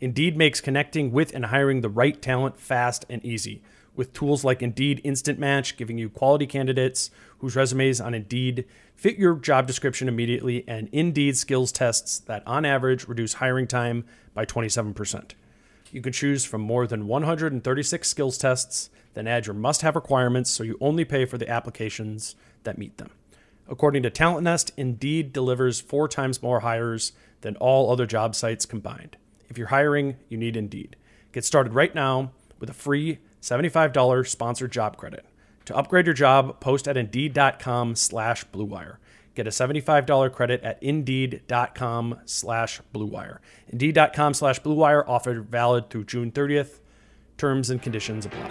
[0.00, 3.62] Indeed makes connecting with and hiring the right talent fast and easy.
[3.94, 9.16] With tools like Indeed Instant Match, giving you quality candidates whose resumes on Indeed fit
[9.16, 14.04] your job description immediately, and Indeed skills tests that on average reduce hiring time
[14.34, 15.32] by 27%.
[15.92, 20.50] You can choose from more than 136 skills tests, then add your must have requirements
[20.50, 23.12] so you only pay for the applications that meet them.
[23.66, 28.66] According to Talent Nest, Indeed delivers four times more hires than all other job sites
[28.66, 29.16] combined.
[29.48, 30.96] If you're hiring, you need Indeed.
[31.32, 35.24] Get started right now with a free $75 sponsored job credit.
[35.66, 38.96] To upgrade your job, post at Indeed.com slash BlueWire.
[39.34, 43.38] Get a $75 credit at Indeed.com slash BlueWire.
[43.68, 46.80] Indeed.com slash BlueWire offer valid through June 30th.
[47.36, 48.50] Terms and conditions apply.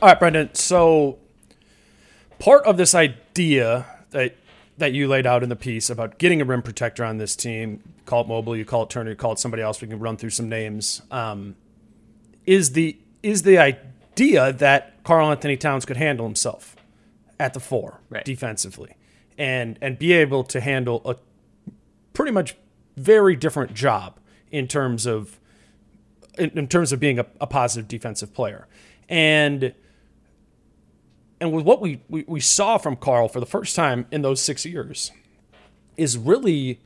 [0.00, 0.54] All right, Brendan.
[0.54, 1.18] So
[2.38, 4.36] part of this idea that
[4.78, 7.82] that you laid out in the piece about getting a rim protector on this team,
[8.04, 9.80] call it Mobley, you call it Turner, you call it somebody else.
[9.80, 11.02] We can run through some names.
[11.10, 11.56] Um,
[12.46, 16.76] is the is the idea that Karl-Anthony Towns could handle himself
[17.38, 18.24] at the four Right.
[18.24, 18.96] defensively,
[19.38, 21.16] and and be able to handle a
[22.12, 22.56] pretty much
[22.96, 24.18] very different job
[24.50, 25.38] in terms of
[26.38, 28.66] in, in terms of being a, a positive defensive player,
[29.08, 29.74] and
[31.40, 34.40] and with what we, we we saw from Karl for the first time in those
[34.40, 35.10] six years,
[35.96, 36.80] is really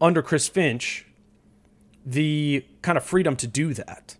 [0.00, 1.06] under Chris Finch
[2.04, 4.16] the kind of freedom to do that,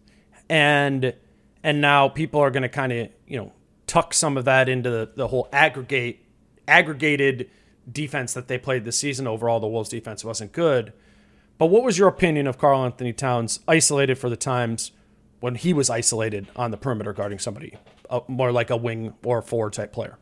[0.48, 1.14] and
[1.62, 3.52] and now people are going to kind of you know
[3.86, 6.20] tuck some of that into the, the whole aggregate
[6.66, 7.50] aggregated
[7.90, 9.26] defense that they played this season.
[9.26, 10.92] Overall, the Wolves' defense wasn't good.
[11.56, 14.92] But what was your opinion of Karl-Anthony Towns isolated for the times
[15.40, 17.76] when he was isolated on the perimeter guarding somebody,
[18.10, 20.18] uh, more like a wing or a forward type player?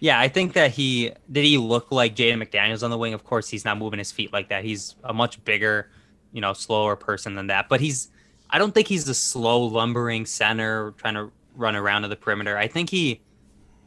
[0.00, 3.12] Yeah, I think that he did he look like Jaden McDaniels on the wing.
[3.12, 4.64] Of course, he's not moving his feet like that.
[4.64, 5.90] He's a much bigger,
[6.32, 7.68] you know, slower person than that.
[7.68, 8.08] But he's
[8.48, 12.56] I don't think he's a slow lumbering center trying to run around to the perimeter.
[12.56, 13.20] I think he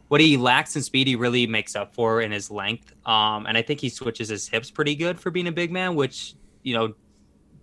[0.08, 2.94] what he lacks in speed he really makes up for in his length.
[3.08, 5.96] Um and I think he switches his hips pretty good for being a big man,
[5.96, 6.94] which, you know,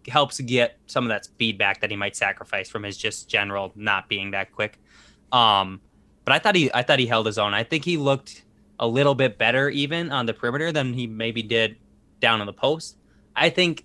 [0.08, 3.70] helps get some of that speed back that he might sacrifice from his just general
[3.76, 4.80] not being that quick.
[5.30, 5.80] Um,
[6.24, 7.54] but I thought he I thought he held his own.
[7.54, 8.44] I think he looked
[8.78, 11.76] a little bit better even on the perimeter than he maybe did
[12.20, 12.96] down on the post.
[13.36, 13.84] I think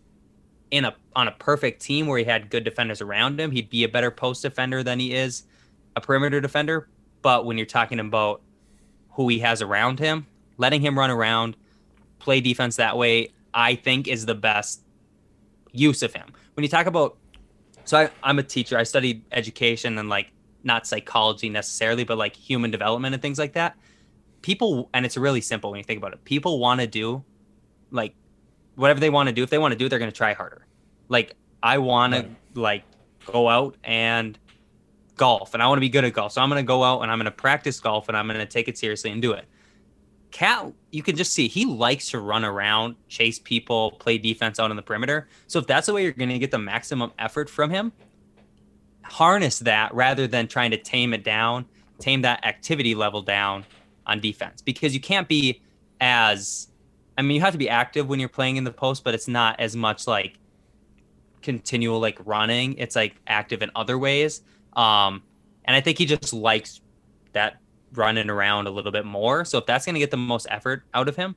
[0.71, 3.83] in a on a perfect team where he had good defenders around him, he'd be
[3.83, 5.43] a better post defender than he is
[5.95, 6.89] a perimeter defender.
[7.21, 8.41] But when you're talking about
[9.11, 11.55] who he has around him, letting him run around,
[12.19, 14.81] play defense that way, I think is the best
[15.71, 16.33] use of him.
[16.53, 17.17] When you talk about,
[17.85, 20.31] so I, I'm a teacher, I studied education and like
[20.65, 23.77] not psychology necessarily, but like human development and things like that.
[24.41, 26.23] People, and it's really simple when you think about it.
[26.25, 27.23] People want to do
[27.91, 28.15] like
[28.75, 29.43] whatever they want to do.
[29.43, 30.65] If they want to do, it, they're going to try harder.
[31.07, 32.53] Like I want right.
[32.55, 32.83] to like
[33.25, 34.37] go out and
[35.15, 36.33] golf, and I want to be good at golf.
[36.33, 38.39] So I'm going to go out and I'm going to practice golf, and I'm going
[38.39, 39.45] to take it seriously and do it.
[40.31, 44.69] KAT, you can just see he likes to run around, chase people, play defense out
[44.69, 45.29] on the perimeter.
[45.47, 47.93] So if that's the way you're going to get the maximum effort from him,
[49.05, 51.65] harness that rather than trying to tame it down,
[51.99, 53.65] tame that activity level down
[54.05, 55.61] on defense because you can't be
[56.01, 56.67] as
[57.17, 59.27] I mean, you have to be active when you're playing in the post, but it's
[59.27, 60.37] not as much like
[61.41, 62.73] continual like running.
[62.77, 64.41] It's like active in other ways.
[64.73, 65.23] Um,
[65.63, 66.81] and I think he just likes
[67.31, 67.57] that
[67.93, 69.45] running around a little bit more.
[69.45, 71.35] So if that's going to get the most effort out of him,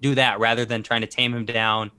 [0.00, 1.90] do that rather than trying to tame him down.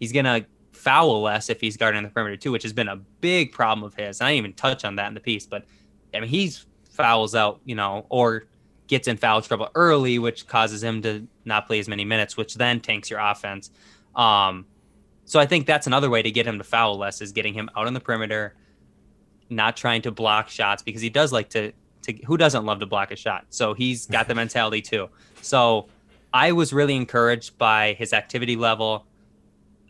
[0.00, 0.44] He's going to
[0.84, 3.94] foul less if he's guarding the perimeter too, which has been a big problem of
[3.94, 4.20] his.
[4.20, 5.64] And I didn't even touch on that in the piece, but
[6.12, 8.44] I mean, he's fouls out, you know, or
[8.86, 12.54] gets in foul trouble early, which causes him to not play as many minutes, which
[12.54, 13.70] then tanks your offense.
[14.14, 14.66] Um,
[15.24, 17.70] so I think that's another way to get him to foul less is getting him
[17.76, 18.54] out on the perimeter,
[19.48, 22.86] not trying to block shots because he does like to to who doesn't love to
[22.86, 23.46] block a shot.
[23.48, 25.08] So he's got the mentality too.
[25.40, 25.88] So
[26.34, 29.06] I was really encouraged by his activity level,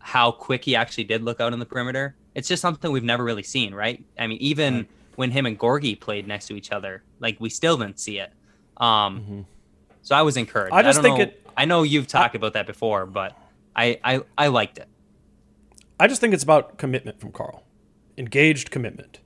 [0.04, 2.14] how quick he actually did look out on the perimeter.
[2.34, 4.04] It's just something we've never really seen, right?
[4.18, 4.86] I mean, even
[5.16, 8.30] when him and Gorgui played next to each other, like we still didn't see it.
[8.76, 9.40] Um, mm-hmm.
[10.02, 10.74] So I was encouraged.
[10.74, 11.46] I just I think know, it.
[11.56, 13.34] I know you've talked I, about that before, but
[13.74, 14.88] I, I I liked it.
[15.98, 17.64] I just think it's about commitment from Karl,
[18.18, 19.20] engaged commitment.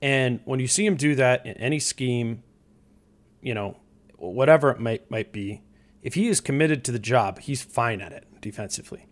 [0.00, 2.42] And when you see him do that in any scheme,
[3.42, 3.76] you know,
[4.16, 5.60] whatever it might might be,
[6.00, 9.04] if he is committed to the job, he's fine at it defensively.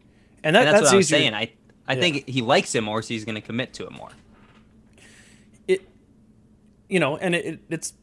[0.43, 1.35] And, that, and that's, that's, what I'm saying.
[1.35, 1.53] I
[1.91, 2.01] I yeah.
[2.01, 4.11] think he likes it more, so he's going to commit to it more.
[5.67, 5.89] It,
[6.89, 7.95] you know, and it, it's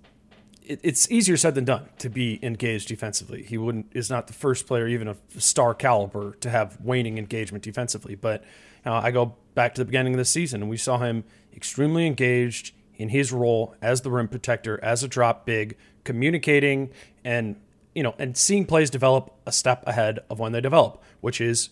[0.61, 3.43] it, it's easier said than done to be engaged defensively.
[3.43, 7.63] He wouldn't is not the first player, even of star caliber, to have waning engagement
[7.63, 8.15] defensively.
[8.15, 8.43] But
[8.85, 11.23] uh, I go back to the beginning of the season, and we saw him
[11.55, 16.89] extremely engaged in his role as the rim protector, as a drop big, communicating
[17.23, 17.55] and
[17.95, 21.69] you know and seeing plays develop a step ahead of when they develop, which is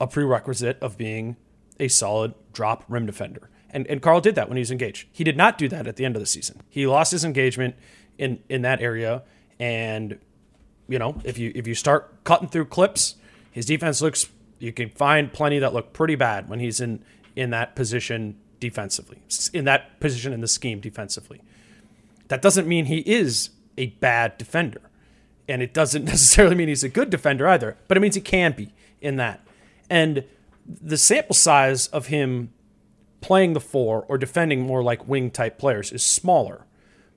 [0.00, 1.36] a prerequisite of being
[1.78, 3.50] a solid drop rim defender.
[3.70, 5.06] And and Karl did that when he was engaged.
[5.12, 6.60] He did not do that at the end of the season.
[6.68, 7.76] He lost his engagement
[8.18, 9.22] in in that area
[9.60, 10.18] and
[10.88, 13.14] you know, if you if you start cutting through clips,
[13.52, 17.04] his defense looks you can find plenty that look pretty bad when he's in
[17.36, 21.40] in that position defensively, in that position in the scheme defensively.
[22.28, 24.82] That doesn't mean he is a bad defender.
[25.48, 28.52] And it doesn't necessarily mean he's a good defender either, but it means he can
[28.52, 29.40] be in that.
[29.90, 30.24] And
[30.66, 32.52] the sample size of him
[33.20, 36.64] playing the four or defending more like wing type players is smaller.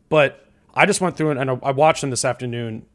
[0.10, 2.86] But I just went through and I watched him this afternoon,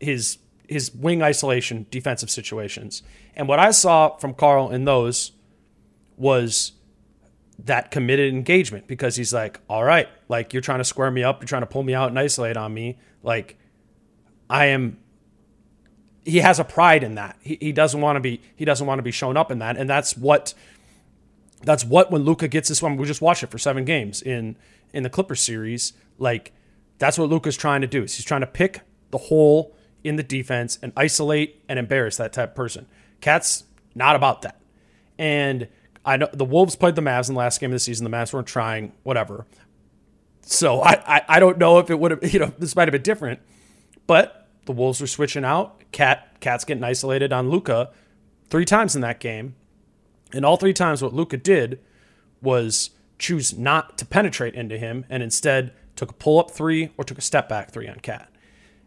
[0.00, 3.02] his his wing isolation defensive situations.
[3.36, 5.32] And what I saw from Karl in those
[6.16, 6.72] was
[7.58, 11.40] that committed engagement because he's like, all right, like you're trying to square me up,
[11.40, 12.98] you're trying to pull me out and isolate on me.
[13.22, 13.58] Like
[14.48, 14.98] I am
[16.24, 17.38] he has a pride in that.
[17.40, 19.76] He, he doesn't want to be he doesn't want to be shown up in that.
[19.76, 20.54] And that's what
[21.62, 24.56] that's what when Luka gets this one, we just watched it for seven games in
[24.92, 25.92] in the Clippers series.
[26.18, 26.52] Like
[26.98, 28.02] that's what Luka's trying to do.
[28.04, 32.32] Is he's trying to pick the hole in the defense and isolate and embarrass that
[32.32, 32.86] type of person.
[33.20, 34.60] KAT's not about that.
[35.18, 35.68] And
[36.04, 38.04] I know the Wolves played the Mavs in the last game of the season.
[38.04, 39.46] The Mavs weren't trying, whatever.
[40.42, 42.92] So I, I, I don't know if it would have, you know, this might have
[42.92, 43.40] been different,
[44.06, 45.82] but the Wolves were switching out.
[45.94, 47.90] KAT, KAT's getting isolated on Luka
[48.50, 49.54] three times in that game.
[50.32, 51.80] And all three times, what Luka did
[52.42, 57.04] was choose not to penetrate into him and instead took a pull up three or
[57.04, 58.28] took a step back three on KAT.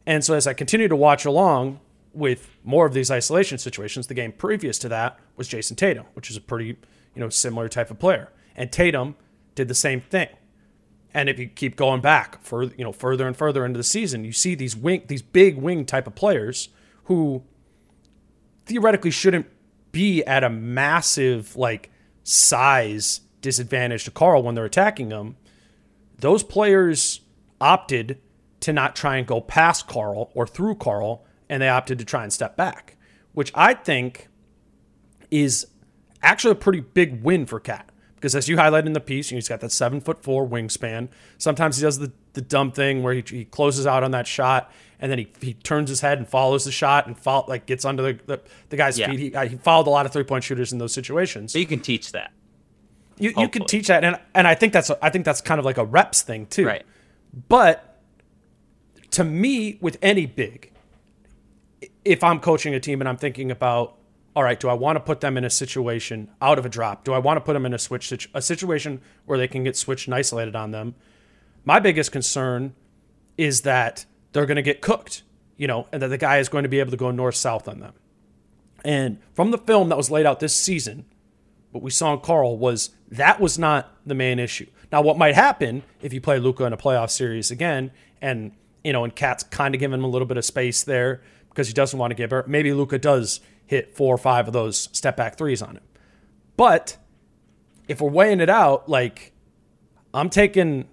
[0.06, 1.80] And so as I continue to watch along
[2.14, 6.30] with more of these isolation situations, the game previous to that was Jayson Tatum, which
[6.30, 6.78] is a pretty
[7.16, 8.30] you know, similar type of player.
[8.56, 9.16] And Tatum
[9.56, 10.30] did the same thing.
[11.14, 14.24] And if you keep going back for you know further and further into the season,
[14.24, 16.70] you see these wing these big wing type of players
[17.08, 17.44] who
[18.66, 19.48] theoretically shouldn't
[19.92, 21.90] be at a massive like
[22.24, 25.38] size disadvantage to Karl when they're attacking him,
[26.20, 27.22] those players
[27.60, 28.20] opted
[28.60, 32.24] to not try and go past Karl or through Karl, and they opted to try
[32.24, 32.98] and step back,
[33.34, 34.28] which I think
[35.32, 35.68] is
[36.22, 37.90] actually a pretty big win for KAT.
[38.16, 41.08] Because as you highlighted in the piece, he's got that seven foot four wingspan.
[41.38, 44.72] Sometimes he does the, the dumb thing where he, he closes out on that shot
[45.00, 47.86] and then he, he turns his head and follows the shot and fall, like gets
[47.86, 49.10] under the, the, the guy's Yeah.
[49.10, 49.20] feet.
[49.20, 51.54] He, uh, he followed a lot of three point shooters in those situations.
[51.54, 52.32] So you can teach that.
[53.20, 55.66] You, you can teach that, and and I think that's I think that's kind of
[55.66, 56.68] like a reps thing too.
[56.68, 56.86] Right.
[57.50, 58.00] But
[59.12, 60.72] to me, with any big,
[62.06, 63.98] if I'm coaching a team and I'm thinking about,
[64.36, 67.04] all right, do I want to put them in a situation out of a drop?
[67.04, 69.64] Do I want to put them in a switch situ- a situation where they can
[69.64, 70.94] get switched and isolated on them?
[71.66, 72.76] My biggest concern
[73.38, 74.06] is that
[74.38, 75.24] they're going to get cooked,
[75.58, 77.68] you know, and that the guy is going to be able to go north south
[77.68, 77.94] on them.
[78.86, 81.06] And from the film that was laid out this season,
[81.72, 84.68] what we saw in Karl was that was not the main issue.
[84.92, 87.90] Now, what might happen if you play Luka in a playoff series again,
[88.22, 88.52] and
[88.84, 91.68] you know, and KAT's kind of giving him a little bit of space there because
[91.68, 92.46] he doesn't want to give her.
[92.46, 95.84] Maybe Luka does hit four or five of those step back threes on him.
[96.58, 96.98] But
[97.88, 99.34] if we're weighing it out, like
[100.14, 100.88] I'm taking,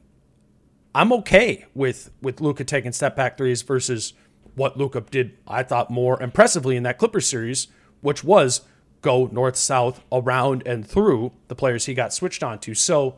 [0.94, 4.12] I'm okay with with Luka taking step back threes versus
[4.54, 5.36] what Luka did.
[5.46, 7.68] I thought more impressively in that Clippers series,
[8.00, 8.62] which was
[9.02, 12.74] go north south around and through the players he got switched onto.
[12.74, 13.16] So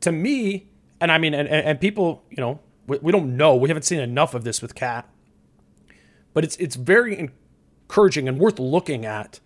[0.00, 0.68] to me,
[1.00, 3.54] and I mean, and, and, people, you know, we, we don't know.
[3.54, 5.08] We haven't seen enough of this with KAT,
[6.32, 9.40] but it's it's very encouraging and worth looking at.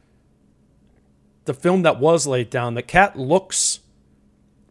[1.46, 3.80] The film that was laid down, that KAT looks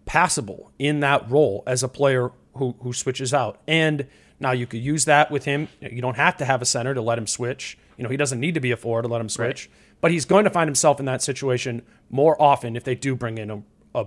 [0.06, 3.60] passable in that role as a player who who switches out.
[3.68, 4.08] And
[4.40, 5.68] now you could use that with him.
[5.80, 7.78] You don't have to have a center to let him switch.
[7.98, 9.70] You know, he doesn't need to be a four to let him switch.
[10.02, 13.38] But he's going to find himself in that situation more often if they do bring
[13.38, 13.64] in a,
[13.96, 14.06] a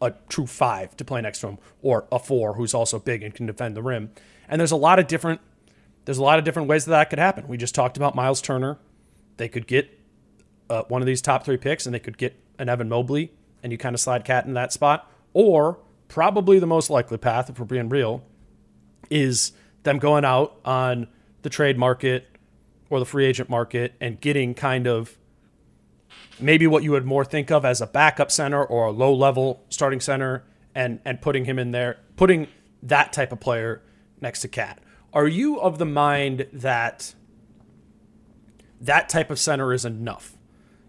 [0.00, 3.34] a true five to play next to him or a four who's also big and
[3.34, 4.10] can defend the rim.
[4.48, 5.40] And there's a lot of different
[6.04, 7.48] there's a lot of different ways that that could happen.
[7.48, 8.78] We just talked about Miles Turner.
[9.38, 9.98] They could get
[10.68, 13.32] uh, one of these top three picks and they could get an Evan Mobley
[13.62, 15.10] and you kind of slide KAT in that spot.
[15.32, 15.78] Or
[16.14, 18.22] probably the most likely path, if we're being real,
[19.10, 19.50] is
[19.82, 21.08] them going out on
[21.42, 22.28] the trade market
[22.88, 25.18] or the free agent market and getting kind of
[26.38, 29.64] maybe what you would more think of as a backup center or a low level
[29.68, 32.46] starting center and and putting him in there putting
[32.80, 33.82] that type of player
[34.20, 34.78] next to KAT.
[35.12, 37.12] Are you of the mind that
[38.80, 40.36] that type of center is enough?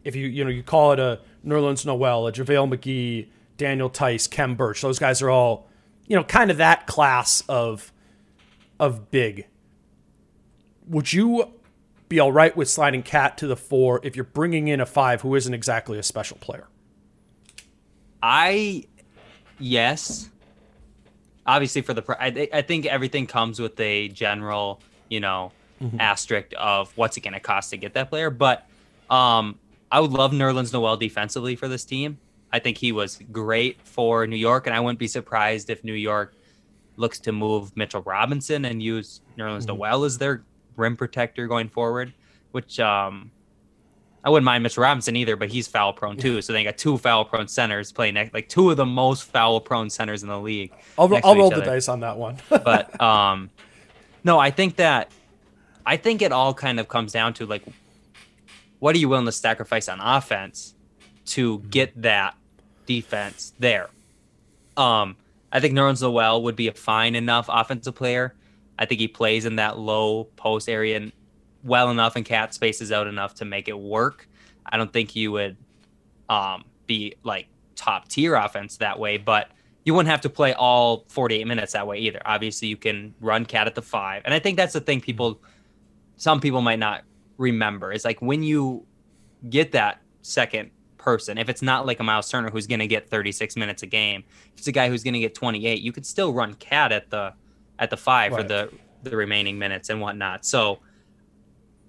[0.04, 4.28] If you you know you call it a Nerlens Noel a JaVale McGee Daniel Theis
[4.30, 5.68] Khem Birch those guys are all
[6.08, 7.92] you know kind of that class of
[8.80, 9.48] of big
[10.88, 11.52] would you
[12.10, 15.22] be all right with sliding KAT to the four if you're bringing in a five
[15.22, 16.68] who isn't exactly a special player?
[18.22, 18.86] I
[19.60, 20.30] yes.
[21.48, 25.52] Obviously, for the I, I think everything comes with a general, you know,
[26.00, 28.30] asterisk of what's it going to cost to get that player.
[28.32, 28.68] But
[29.10, 29.60] um,
[29.92, 32.18] I would love Nerlens Noel defensively for this team.
[32.56, 35.92] I think he was great for New York, and I wouldn't be surprised if New
[35.94, 36.36] York
[36.96, 40.46] looks to move Mitchell Robinson and use Nerlens Noel as their
[40.78, 42.14] rim protector going forward.
[42.52, 43.30] Which um,
[44.24, 46.42] I wouldn't mind Mitchell Robinson either, but he's foul prone too.
[46.42, 49.60] So they got two foul prone centers playing next, like two of the most foul
[49.60, 50.72] prone centers in the league.
[50.98, 52.38] I'll, I'll roll each the dice on that one.
[52.50, 53.50] But um,
[54.24, 55.12] no, I think that
[55.86, 57.64] I think it all kind of comes down to like,
[58.80, 60.74] what are you willing to sacrifice on offense
[61.26, 62.36] to get that
[62.86, 63.90] defense there?
[64.78, 65.16] Um,
[65.52, 68.36] I think Nerlens Noel would be a fine enough offensive player.
[68.78, 71.12] I think he plays in that low post area
[71.64, 74.28] well enough and KAT spaces out enough to make it work.
[74.66, 75.58] I don't think you would
[76.30, 79.50] um, be like top tier offense that way, but
[79.84, 82.22] you wouldn't have to play all 48 minutes that way either.
[82.26, 84.24] Obviously, you can run KAT at the five.
[84.26, 85.40] And I think that's the thing people,
[86.18, 87.04] some people might not
[87.38, 88.86] remember is like when you
[89.50, 90.72] get that second
[91.06, 93.86] person, if it's not like a Miles Turner who's going to get 36 minutes a
[93.86, 96.92] game, if it's a guy who's going to get 28, you could still run KAT
[96.92, 97.34] at the
[97.80, 98.72] at the five for the
[99.04, 100.46] the remaining minutes and whatnot.
[100.46, 100.80] So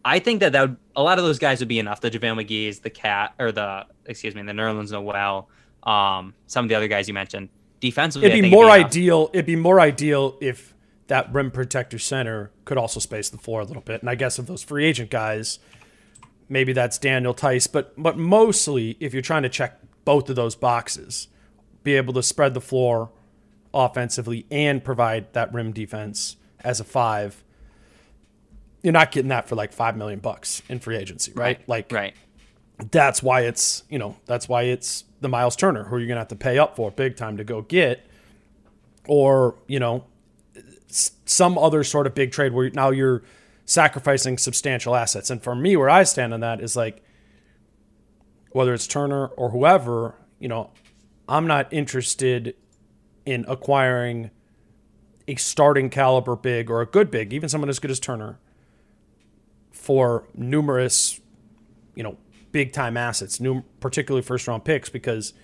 [0.04, 2.00] I think that that would, a lot of those guys would be enough.
[2.00, 5.48] The JaVale McGee's, the KAT or the excuse me, the Nerlens Noel,
[5.82, 7.48] um, some of the other guys you mentioned.
[7.80, 8.86] Defensively, it'd be more enough.
[8.86, 9.30] ideal.
[9.32, 10.74] It'd be more ideal if
[11.08, 14.00] that rim protector center could also space the floor a little bit.
[14.00, 15.58] And I guess of those free agent guys,
[16.48, 17.66] maybe that's Daniel Theis.
[17.66, 21.28] But but mostly, if you're trying to check both of those boxes,
[21.82, 23.10] be able to spread the floor
[23.74, 27.44] offensively and provide that rim defense as a five.
[28.82, 31.60] You're not getting that for like five million bucks in free agency, right?
[31.68, 32.14] Like right.
[32.90, 36.20] that's why it's you know that's why it's the Miles Turner, who you're going to
[36.20, 38.06] have to pay up for big time to go get,
[39.08, 40.04] or you know,
[40.88, 43.22] some other sort of big trade where now you're
[43.66, 45.28] sacrificing substantial assets.
[45.28, 47.02] And for me, where I stand on that is like,
[48.52, 50.70] whether it's Turner or whoever, you know,
[51.28, 52.54] I'm not interested
[53.26, 54.30] in acquiring
[55.28, 58.38] a starting caliber big or a good big, even someone as good as Turner,
[59.72, 61.20] for numerous,
[61.94, 62.16] you know,
[62.52, 63.40] big time assets,
[63.80, 65.34] particularly first round picks, because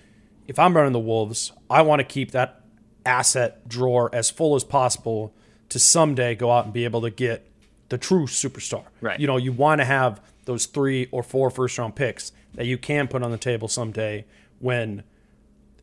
[0.47, 2.61] if I'm running the Wolves, I want to keep that
[3.05, 5.35] asset drawer as full as possible
[5.69, 7.49] to someday go out and be able to get
[7.93, 8.85] the true superstar.
[9.01, 9.19] Right.
[9.19, 12.75] You know, you want to have those three or four first round picks that you
[12.75, 14.25] can put on the table someday
[14.57, 15.03] when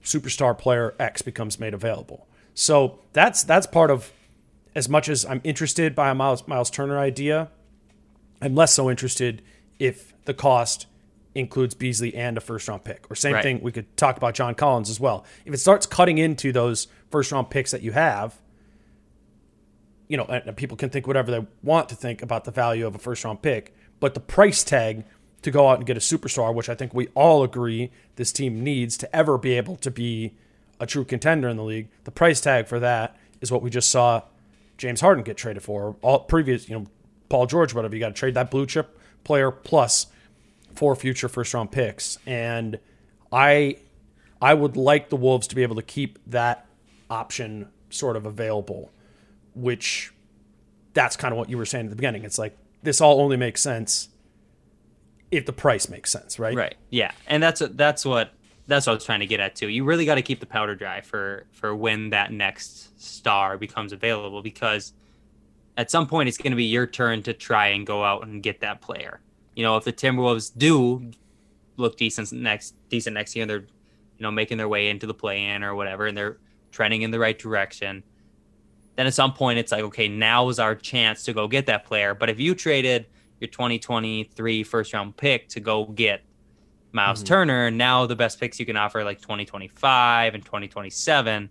[0.02, 2.26] superstar player X becomes made available.
[2.52, 4.10] So that's that's part of
[4.74, 7.48] as much as I'm interested by a Miles Miles Turner idea,
[8.42, 9.40] I'm less so interested
[9.78, 10.86] if the cost
[11.36, 13.08] includes Beasley and a first round pick.
[13.08, 13.42] Or same Right.
[13.44, 15.24] thing we could talk about John Collins as well.
[15.44, 18.34] If it starts cutting into those first round picks that you have,
[20.10, 20.24] you know,
[20.56, 23.42] people can think whatever they want to think about the value of a first round
[23.42, 25.04] pick, but the price tag
[25.42, 28.64] to go out and get a superstar, which I think we all agree this team
[28.64, 30.34] needs to ever be able to be
[30.80, 33.88] a true contender in the league, the price tag for that is what we just
[33.88, 34.22] saw
[34.78, 35.94] James Harden get traded for.
[36.02, 36.86] All previous, you know,
[37.28, 40.08] Paul George, whatever, you got to trade that blue chip player plus
[40.74, 42.18] four future first round picks.
[42.26, 42.80] And
[43.30, 43.76] I
[44.42, 46.66] I would like the Wolves to be able to keep that
[47.08, 48.90] option sort of available,
[49.54, 50.12] which
[50.92, 52.24] that's kind of what you were saying at the beginning.
[52.24, 54.08] It's like this all only makes sense
[55.30, 56.56] if the price makes sense, right?
[56.56, 56.74] Right.
[56.90, 58.32] Yeah, and that's that's what
[58.66, 59.68] that's what I was trying to get at too.
[59.68, 63.92] You really got to keep the powder dry for for when that next star becomes
[63.92, 64.92] available because
[65.76, 68.42] at some point it's going to be your turn to try and go out and
[68.42, 69.20] get that player.
[69.54, 71.10] You know, if the Timberwolves do
[71.76, 75.62] look decent next decent next year, they're you know making their way into the play-in
[75.62, 76.38] or whatever, and they're
[76.70, 78.02] trending in the right direction.
[78.96, 81.84] Then at some point it's like, okay, now is our chance to go get that
[81.84, 82.14] player.
[82.14, 83.06] But if you traded
[83.40, 86.22] your 2023 first round pick to go get
[86.92, 87.26] Miles mm-hmm.
[87.26, 91.50] Turner, now the best picks you can offer are like 2025 and 2027,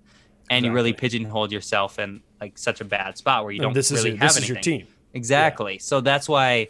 [0.49, 3.91] and you really pigeonholed yourself in like such a bad spot where you don't this
[3.91, 4.87] is your- have this is your team.
[5.13, 5.79] Exactly.
[5.79, 6.67] So that's why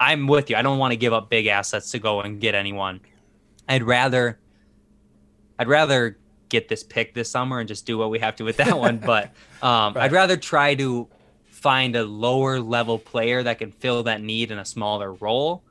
[0.00, 0.56] I'm with you.
[0.56, 3.00] I don't want to give up big assets to go and get anyone.
[3.68, 4.38] I'd rather
[5.58, 6.18] I'd rather
[6.52, 8.98] get this pick this summer and just do what we have to with that one.
[9.04, 9.32] But
[9.62, 10.04] um, Right.
[10.04, 11.08] I'd rather try to
[11.46, 15.64] find a lower level player that can fill that need in a smaller role.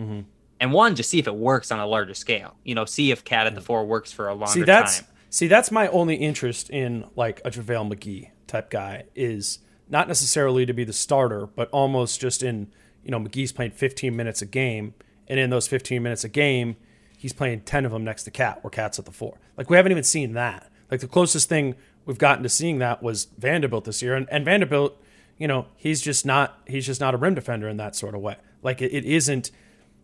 [0.00, 0.20] Mm-hmm.
[0.58, 2.56] And one, just see if it works on a larger scale.
[2.64, 5.08] You know, see if KAT at the Four works for a longer See, that's time.
[5.28, 9.58] see, that's my only interest in like a JaVale McGee type guy is
[9.88, 12.68] not necessarily to be the starter, but almost just in
[13.04, 14.94] you know McGee's playing 15 minutes a game,
[15.28, 16.76] and in those 15 minutes a game,
[17.16, 19.38] he's playing 10 of them next to KAT, where KAT's at the four.
[19.56, 20.70] Like we haven't even seen that.
[20.90, 24.44] Like the closest thing we've gotten to seeing that was Vanderbilt this year, and, and
[24.44, 25.00] Vanderbilt,
[25.38, 28.20] you know, he's just not he's just not a rim defender in that sort of
[28.20, 28.36] way.
[28.62, 29.50] Like it, it isn't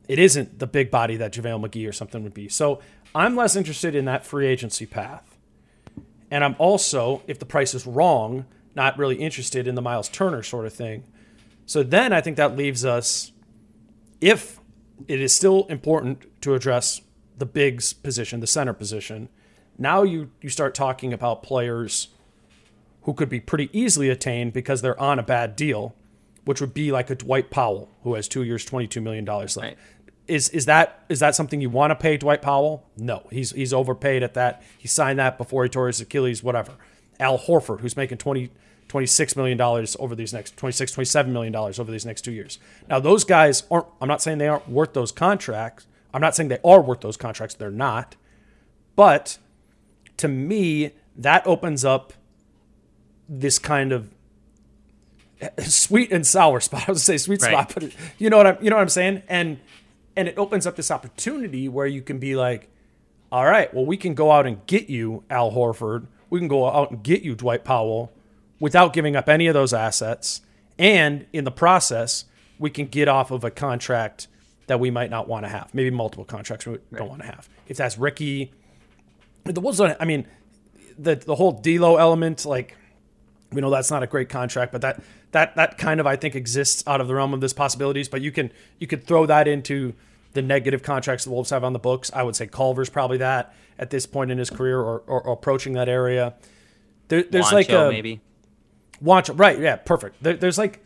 [0.08, 2.48] it isn't the big body that JaVale McGee or something would be.
[2.48, 2.80] So
[3.14, 5.38] I'm less interested in that free agency path.
[6.30, 10.42] And I'm also, if the price is wrong, not really interested in the Miles Turner
[10.42, 11.04] sort of thing.
[11.66, 13.32] So then I think that leaves us,
[14.20, 14.58] if
[15.08, 17.00] it is still important to address
[17.38, 19.28] the bigs position, the center position,
[19.78, 22.08] now you, you start talking about players
[23.02, 25.94] who could be pretty easily attained because they're on a bad deal,
[26.44, 29.56] which would be like a Dwight Powell who has two years, twenty two million dollars
[29.56, 29.68] left.
[29.68, 29.78] Right.
[30.28, 32.86] Is is that is that something you want to pay Dwight Powell?
[32.96, 34.62] No, he's he's overpaid at that.
[34.78, 36.72] He signed that before he tore his Achilles, whatever.
[37.18, 38.50] Al Horford, who's making 20,
[38.92, 42.58] 26 million dollars over these next 26, 27 million dollars over these next two years.
[42.90, 43.86] Now those guys aren't.
[44.02, 45.86] I'm not saying they aren't worth those contracts.
[46.12, 47.54] I'm not saying they are worth those contracts.
[47.54, 48.16] They're not.
[48.94, 49.38] But
[50.18, 52.12] to me, that opens up
[53.30, 54.10] this kind of
[55.60, 56.86] sweet and sour spot.
[56.86, 57.50] I was gonna say sweet Right.
[57.50, 59.22] spot, but you know what I'm you know what I'm saying?
[59.26, 59.58] And
[60.18, 62.68] and it opens up this opportunity where you can be like,
[63.32, 66.08] all right, well, we can go out and get you Al Horford.
[66.28, 68.12] We can go out and get you Dwight Powell
[68.62, 70.40] without giving up any of those assets.
[70.78, 72.26] And in the process,
[72.60, 74.28] we can get off of a contract
[74.68, 75.74] that we might not want to have.
[75.74, 77.48] Maybe multiple contracts we don't want to have.
[77.66, 78.52] If that's Ricky,
[79.44, 80.28] the Wolves don't, I mean,
[80.96, 82.76] the the whole D'Lo element, like
[83.50, 85.02] we know that's not a great contract, but that
[85.32, 88.08] that that kind of I think exists out of the realm of this possibilities.
[88.08, 89.92] But you can you could throw that into
[90.34, 92.12] the negative contracts the Wolves have on the books.
[92.14, 95.32] I would say Culver's probably that at this point in his career or, or, or
[95.32, 96.34] approaching that area.
[97.08, 98.20] There, there's like a maybe.
[99.02, 100.22] Watch right, yeah, perfect.
[100.22, 100.80] There, there's like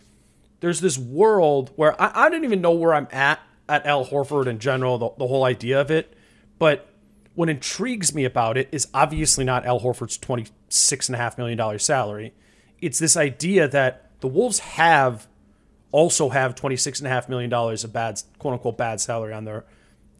[0.60, 4.46] there's this world where I, I don't even know where I'm at at Al Horford
[4.46, 6.14] in general, the, the whole idea of it.
[6.58, 6.88] But
[7.34, 12.32] what intrigues me about it is obviously not Al Horford's $26.5 million salary.
[12.80, 15.26] It's this idea that the Wolves have
[15.92, 19.66] also have $26.5 million of bad, quote unquote, bad salary on their,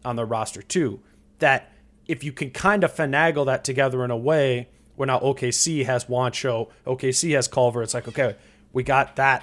[0.05, 1.01] on their roster too.
[1.39, 1.73] That
[2.07, 6.07] if you can kind of finagle that together in a way where now OKC has
[6.07, 6.71] Juancho.
[6.87, 8.37] OKC has Culver, it's like, okay,
[8.73, 9.43] we got that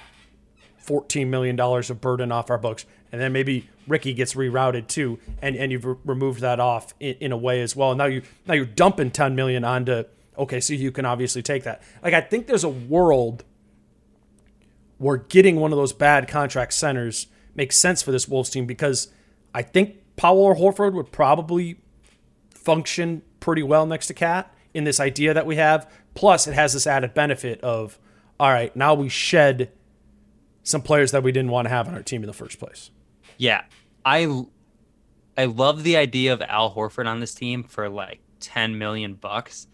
[0.84, 2.84] $14 million of burden off our books.
[3.10, 7.14] And then maybe Ricky gets rerouted too, and, and you've re- removed that off in,
[7.20, 7.94] in, a way as well.
[7.94, 10.04] Now you now you're dumping 10 million onto
[10.36, 11.82] okay, so you can obviously take that.
[12.02, 13.44] Like I think there's a world
[14.98, 19.08] where getting one of those bad contract centers makes sense for this Wolves team because
[19.54, 21.80] I think Powell or Horford would probably
[22.50, 25.90] function pretty well next to KAT in this idea that we have.
[26.14, 27.98] Plus, it has this added benefit of
[28.38, 29.70] all right, now we shed
[30.64, 32.90] some players that we didn't want to have on our team in the first place.
[33.38, 33.62] Yeah,
[34.04, 34.44] I
[35.36, 39.68] I love the idea of Al Horford on this team for like ten million bucks.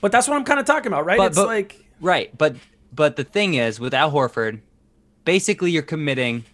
[0.00, 1.18] But that's what I'm kind of talking about, right?
[1.18, 2.56] But, it's but, like right, but
[2.92, 4.60] but the thing is with Al Horford,
[5.24, 6.44] basically you're committing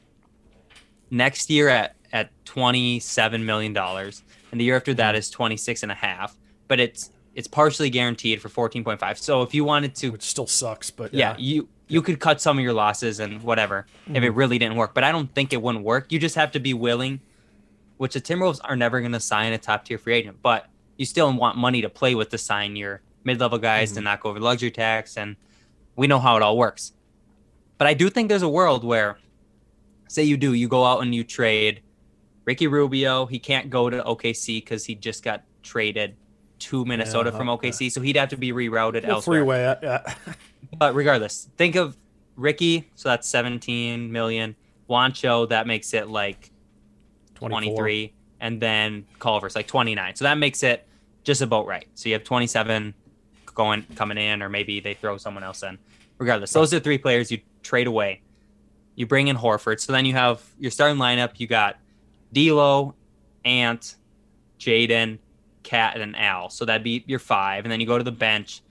[1.10, 5.18] next year at at 27 million dollars and the year after that mm-hmm.
[5.18, 6.36] is 26 and a half
[6.68, 10.90] but it's it's partially guaranteed for 14.5 so if you wanted to which still sucks
[10.90, 14.16] but yeah, yeah you you could cut some of your losses and whatever mm-hmm.
[14.16, 14.38] if it mm-hmm.
[14.38, 14.94] really didn't work.
[14.94, 16.12] But I don't think it wouldn't work.
[16.12, 17.20] You just have to be willing,
[17.96, 20.66] which the Timberwolves are never going to sign a top tier free agent, but
[20.96, 23.96] you still want money to play with to sign your mid level guys mm-hmm.
[23.96, 25.16] to knock over luxury tax.
[25.16, 25.36] And
[25.96, 26.92] we know how it all works.
[27.78, 29.18] But I do think there's a world where,
[30.08, 31.82] say you do, you go out and you trade
[32.44, 33.26] Ricky Rubio.
[33.26, 36.16] He can't go to OKC because he just got traded
[36.58, 39.40] to Minnesota yeah, from OKC, so he'd have to be rerouted well, elsewhere.
[39.40, 40.14] Freeway, uh, yeah.
[40.78, 41.96] but regardless, think of
[42.36, 44.56] Ricky, so that's 17 million.
[44.88, 46.50] Juancho, that makes it like
[47.34, 47.76] 24.
[47.76, 50.16] 23, and then Culver's like 29.
[50.16, 50.86] So that makes it
[51.24, 51.86] just about right.
[51.94, 52.94] So you have 27
[53.54, 55.78] going coming in, or maybe they throw someone else in.
[56.18, 58.22] Regardless, those are three players you trade away.
[58.94, 61.38] You bring in Horford, so then you have your starting lineup.
[61.38, 61.78] You got
[62.32, 62.94] D'Lo,
[63.44, 63.94] Ant,
[64.58, 65.18] Jaden,
[65.62, 66.50] KAT, and an Al.
[66.50, 68.62] So that'd be your five, and then you go to the bench.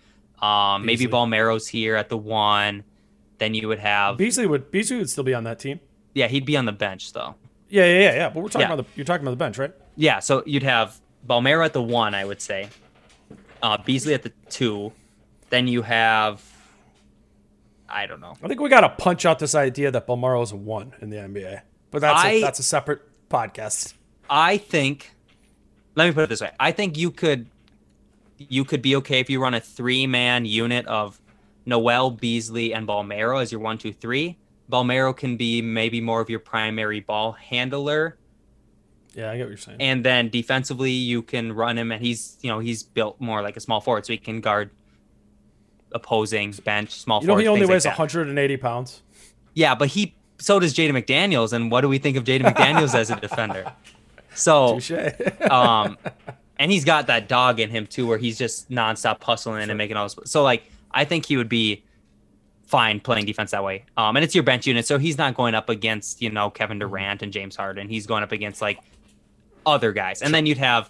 [0.42, 2.84] Um, maybe Bolmaro's here at the one.
[3.40, 5.80] Then you would have Beasley would Beasley would still be on that team.
[6.14, 7.36] Yeah, he'd be on the bench though.
[7.70, 8.30] Yeah, yeah, yeah, yeah.
[8.30, 8.74] But we're talking yeah.
[8.74, 9.74] about the you're talking about the bench, right?
[9.96, 10.20] Yeah.
[10.20, 12.70] So you'd have Bolmaro at the one, I would say.
[13.62, 14.92] Uh, Beasley at the two.
[15.50, 16.44] Then you have
[17.90, 18.36] I don't know.
[18.44, 21.62] I think we got to punch out this idea that a one in the NBA,
[21.92, 23.94] but that's I, a, that's a separate podcast.
[24.30, 25.14] I think.
[25.98, 27.48] Let me put it this way: I think you could
[28.38, 31.20] you could be okay if you run a three man unit of
[31.66, 34.38] Noel, Beasley, and Bolmaro as your one, two, three.
[34.72, 38.16] Bolmaro can be maybe more of your primary ball handler.
[39.16, 39.78] Yeah, I get what you're saying.
[39.80, 43.58] And then defensively, you can run him, and he's you know he's built more like
[43.58, 44.70] a small forward, so he can guard
[45.94, 47.22] opposing bench small.
[47.22, 49.02] You know, he only weighs like 180 pounds.
[49.56, 52.94] Yeah, but he so does Jaden McDaniels, and what do we think of Jaden McDaniels
[52.94, 53.74] as a defender?
[54.38, 54.80] So,
[55.52, 55.98] um,
[56.58, 59.70] and he's got that dog in him too, where he's just nonstop hustling sure.
[59.70, 60.18] and making all this.
[60.26, 61.84] So like, I think he would be
[62.68, 63.86] fine playing defense that way.
[63.96, 66.80] Um, and it's your bench unit, so he's not going up against you know Kevin
[66.80, 66.90] mm-hmm.
[66.90, 67.90] Durant and James Harden.
[67.90, 68.80] He's going up against like
[69.66, 70.90] other guys, and then you'd have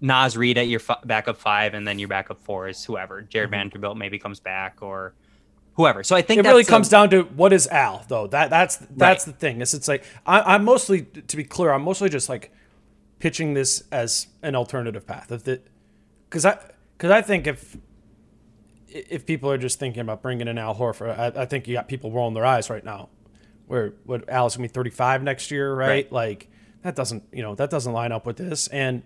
[0.00, 3.22] Naz Reid at your f- backup five, and then your backup four is whoever.
[3.22, 3.58] Jared mm-hmm.
[3.58, 5.14] Vanderbilt maybe comes back or
[5.74, 6.02] whoever.
[6.04, 8.26] So I think it really comes a, down to what is Al though.
[8.26, 9.32] That that's that's right.
[9.32, 9.60] the thing.
[9.60, 12.52] Is it's like I, I'm mostly to be clear, I'm mostly just like
[13.20, 15.30] pitching this as an alternative path.
[15.30, 15.66] If that,
[16.28, 16.58] because I
[16.96, 17.76] because I think if
[18.88, 21.86] if people are just thinking about bringing in Al Horford, I, I think you got
[21.86, 23.10] people rolling their eyes right now.
[23.66, 25.88] Where what Al's gonna be 35 next year, right?
[25.88, 26.12] right?
[26.12, 26.48] Like
[26.82, 29.02] that doesn't you know that doesn't line up with this, and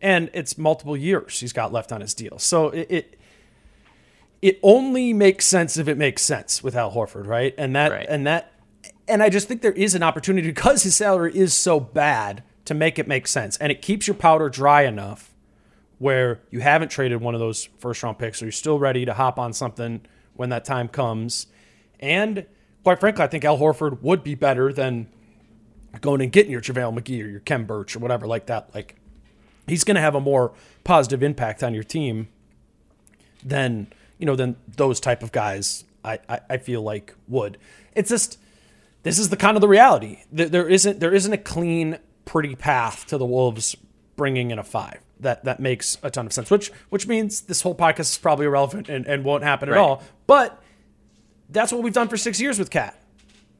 [0.00, 2.38] and it's multiple years he's got left on his deal.
[2.38, 3.18] So it, it
[4.40, 7.54] it only makes sense if it makes sense with Al Horford, right?
[7.58, 8.06] And that right.
[8.08, 8.52] and that
[9.08, 12.74] and I just think there is an opportunity because his salary is so bad to
[12.74, 13.56] make it make sense.
[13.58, 15.34] And it keeps your powder dry enough
[15.98, 19.14] where you haven't traded one of those first round picks, or you're still ready to
[19.14, 20.00] hop on something
[20.34, 21.46] when that time comes.
[22.00, 22.46] And
[22.82, 25.08] quite frankly, I think Al Horford would be better than
[26.00, 28.74] going and getting your JaVale McGee or your Khem Birch or whatever like that.
[28.74, 28.96] Like
[29.66, 30.52] he's going to have a more
[30.82, 32.28] positive impact on your team
[33.44, 33.86] than
[34.18, 35.84] you know than those type of guys.
[36.04, 37.56] I, I, I feel like would.
[37.94, 38.38] It's just
[39.04, 40.20] this is the kind of the reality.
[40.32, 43.76] There isn't there isn't a clean pretty path to the Wolves
[44.16, 45.00] bringing in a five.
[45.20, 46.50] That that makes a ton of sense.
[46.50, 49.76] Which which means this whole podcast is probably irrelevant and, and won't happen right.
[49.76, 50.02] at all.
[50.26, 50.60] But
[51.48, 53.00] that's what we've done for six years with KAT.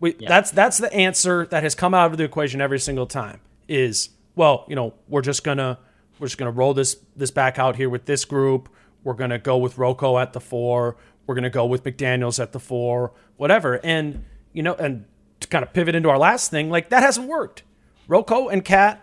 [0.00, 0.28] We, yeah.
[0.28, 3.40] That's that's the answer that has come out of the equation every single time.
[3.68, 5.78] Is well, you know, we're just gonna
[6.18, 8.68] we're just going to roll this this back out here with this group.
[9.02, 10.96] We're going to go with Rocco at the four.
[11.26, 13.80] We're going to go with McDaniels at the four, whatever.
[13.84, 15.06] And you know, and
[15.40, 17.62] to kind of pivot into our last thing, like that hasn't worked.
[18.08, 19.00] Rocco and KAT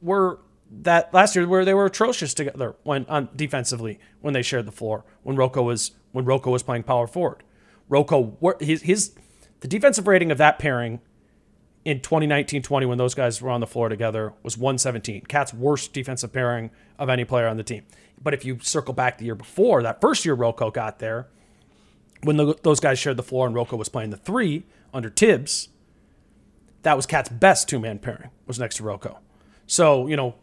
[0.00, 0.40] were
[0.70, 4.72] that last year where they were atrocious together when on defensively when they shared the
[4.72, 7.42] floor when Rocco was when Rocco was playing power forward.
[7.88, 9.14] Rocco his his
[9.60, 11.00] the defensive rating of that pairing
[11.84, 15.22] in 2019-20 when those guys were on the floor together was 117.
[15.22, 17.84] KAT's worst defensive pairing of any player on the team.
[18.22, 21.26] But if you circle back the year before, that first year Rocco got there,
[22.22, 25.70] when the, those guys shared the floor and Rocco was playing the three under Thibs,
[26.82, 29.18] that was KAT's best two-man pairing was next to Rocco.
[29.66, 30.34] So, you know,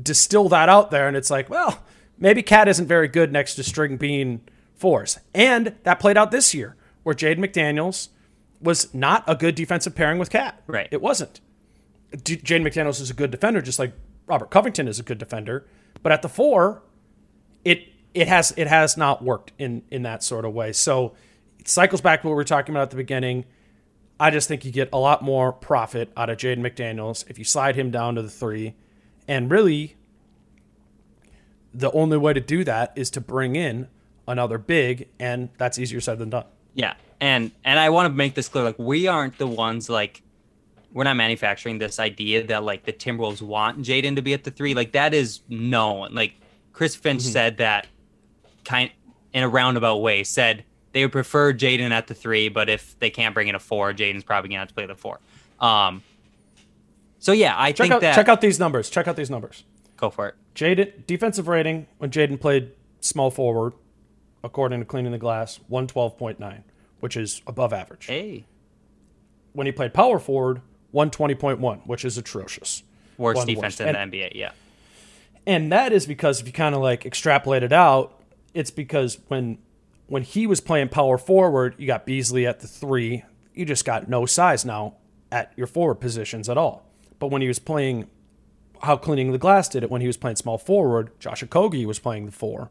[0.00, 1.82] distill that out there and it's like, well,
[2.18, 4.40] maybe KAT isn't very good next to string being
[4.74, 5.18] fours.
[5.34, 8.08] And that played out this year where Jade McDaniels–
[8.62, 10.62] was not a good defensive pairing with KAT.
[10.66, 10.88] Right.
[10.90, 11.40] It wasn't.
[12.22, 13.92] D- Jane McDaniels is a good defender, just like
[14.26, 15.66] Robert Covington is a good defender.
[16.02, 16.82] But at the four,
[17.64, 20.72] it it has it has not worked in in that sort of way.
[20.72, 21.14] So
[21.58, 23.44] it cycles back to what we were talking about at the beginning.
[24.22, 27.44] I just think you get a lot more profit out of Jaden McDaniels if you
[27.44, 28.76] slide him down to the three.
[29.26, 29.96] And really,
[31.74, 33.88] the only way to do that is to bring in
[34.28, 36.44] another big, and that's easier said than done.
[36.72, 38.62] Yeah, and and I want to make this clear.
[38.62, 40.22] Like we aren't the ones like
[40.92, 44.52] we're not manufacturing this idea that like the Timberwolves want Jaden to be at the
[44.52, 44.72] three.
[44.72, 46.14] Like that is known.
[46.14, 46.34] Like
[46.72, 47.32] Chris Finch mm-hmm.
[47.32, 47.88] said that
[48.64, 48.92] kind
[49.32, 50.22] in a roundabout way.
[50.22, 50.62] Said
[50.92, 53.92] they would prefer Jaden at the three, but if they can't bring in a four,
[53.92, 55.20] Jaden's probably gonna have to play the four.
[55.60, 56.02] Um.
[57.18, 58.90] So yeah, I check think out, that check out these numbers.
[58.90, 59.64] Check out these numbers.
[59.96, 60.34] Go for it.
[60.54, 63.74] Jaden defensive rating when Jaden played small forward,
[64.42, 66.64] according to Cleaning the Glass, one twelve point nine
[67.02, 68.06] which is above average.
[68.06, 68.44] Hey.
[69.54, 70.60] When he played power forward,
[70.94, 72.84] 120.1, which is atrocious.
[73.18, 73.80] Worst One defense worst.
[73.80, 74.52] in and, the NBA, yeah.
[75.44, 78.22] And that is because if you kind of like extrapolate it out,
[78.54, 79.58] it's because when
[80.12, 83.24] when he was playing power forward, you got Beasley at the three.
[83.54, 84.96] You just got no size now
[85.30, 86.86] at your forward positions at all.
[87.18, 88.10] But when he was playing
[88.82, 91.98] how Cleaning the Glass did it when he was playing small forward, Josh Okogie was
[91.98, 92.70] playing the four.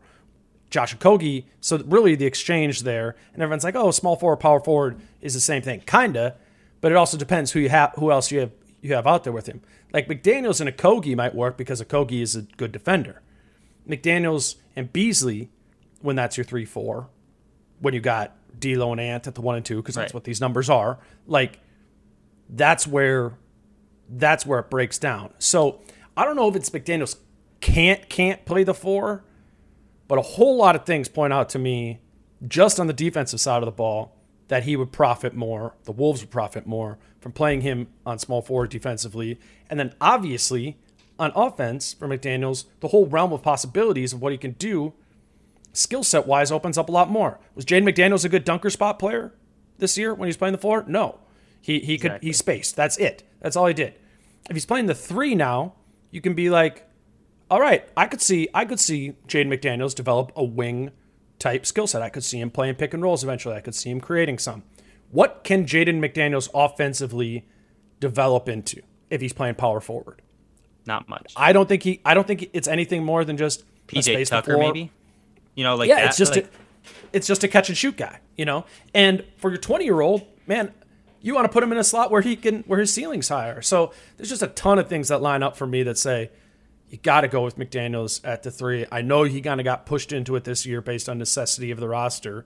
[0.69, 1.45] Josh Okogie.
[1.61, 5.39] So really the exchange there, and everyone's like, oh, small forward, power forward is the
[5.39, 6.35] same thing, kinda,
[6.79, 9.33] but it also depends who you have, who else you have you have out there
[9.33, 9.61] with him.
[9.91, 13.23] Like McDaniel's and Okogie might work because Okogie is a good defender.
[13.89, 15.49] McDaniel's and Beasley,
[16.01, 17.09] when that's your three four,
[17.81, 20.13] when you got D'Lo and Ant at the one and two, because that's right.
[20.13, 20.99] what these numbers are.
[21.27, 21.59] Like
[22.49, 23.33] that's where
[24.09, 25.33] that's where it breaks down.
[25.39, 25.81] So
[26.15, 27.17] I don't know if it's McDaniel's
[27.59, 29.23] can't can't play the four
[30.11, 32.01] but a whole lot of things point out to me,
[32.45, 34.17] just on the defensive side of the ball,
[34.49, 38.41] that he would profit more, the Wolves would profit more from playing him on small
[38.41, 39.39] forward defensively.
[39.69, 40.77] And then obviously
[41.17, 44.91] on offense for McDaniels, the whole realm of possibilities of what he can do
[45.73, 47.39] skill set wise opens up a lot more.
[47.55, 49.33] Was Jaden McDaniels a good dunker spot player
[49.77, 50.83] this year when he was playing the floor?
[50.87, 51.19] No.
[51.61, 52.19] He he exactly.
[52.19, 52.75] could he spaced.
[52.75, 53.23] That's it.
[53.39, 53.93] That's all he did.
[54.49, 55.75] If he's playing the three now,
[56.09, 56.87] you can be like,
[57.49, 60.91] all right, I could see I could see Jaden McDaniels develop a wing
[61.39, 62.01] type skill set.
[62.01, 63.55] I could see him playing pick and rolls eventually.
[63.55, 64.63] I could see him creating some.
[65.11, 67.45] What can Jaden McDaniels offensively
[67.99, 70.21] develop into if he's playing power forward?
[70.85, 71.33] Not much.
[71.35, 72.01] I don't think he.
[72.05, 74.91] I don't think it's anything more than just PJ Tucker, maybe.
[75.61, 76.45] You know, like yeah, that, it's just like...
[76.45, 76.49] a,
[77.13, 78.19] it's just a catch and shoot guy.
[78.35, 80.73] You know, and for your twenty year old man,
[81.19, 83.61] you want to put him in a slot where he can where his ceiling's higher.
[83.61, 86.31] So there's just a ton of things that line up for me that say
[86.89, 88.87] you got to go with McDaniels at the three.
[88.91, 91.79] I know he kind of got pushed into it this year based on necessity of
[91.79, 92.43] the roster,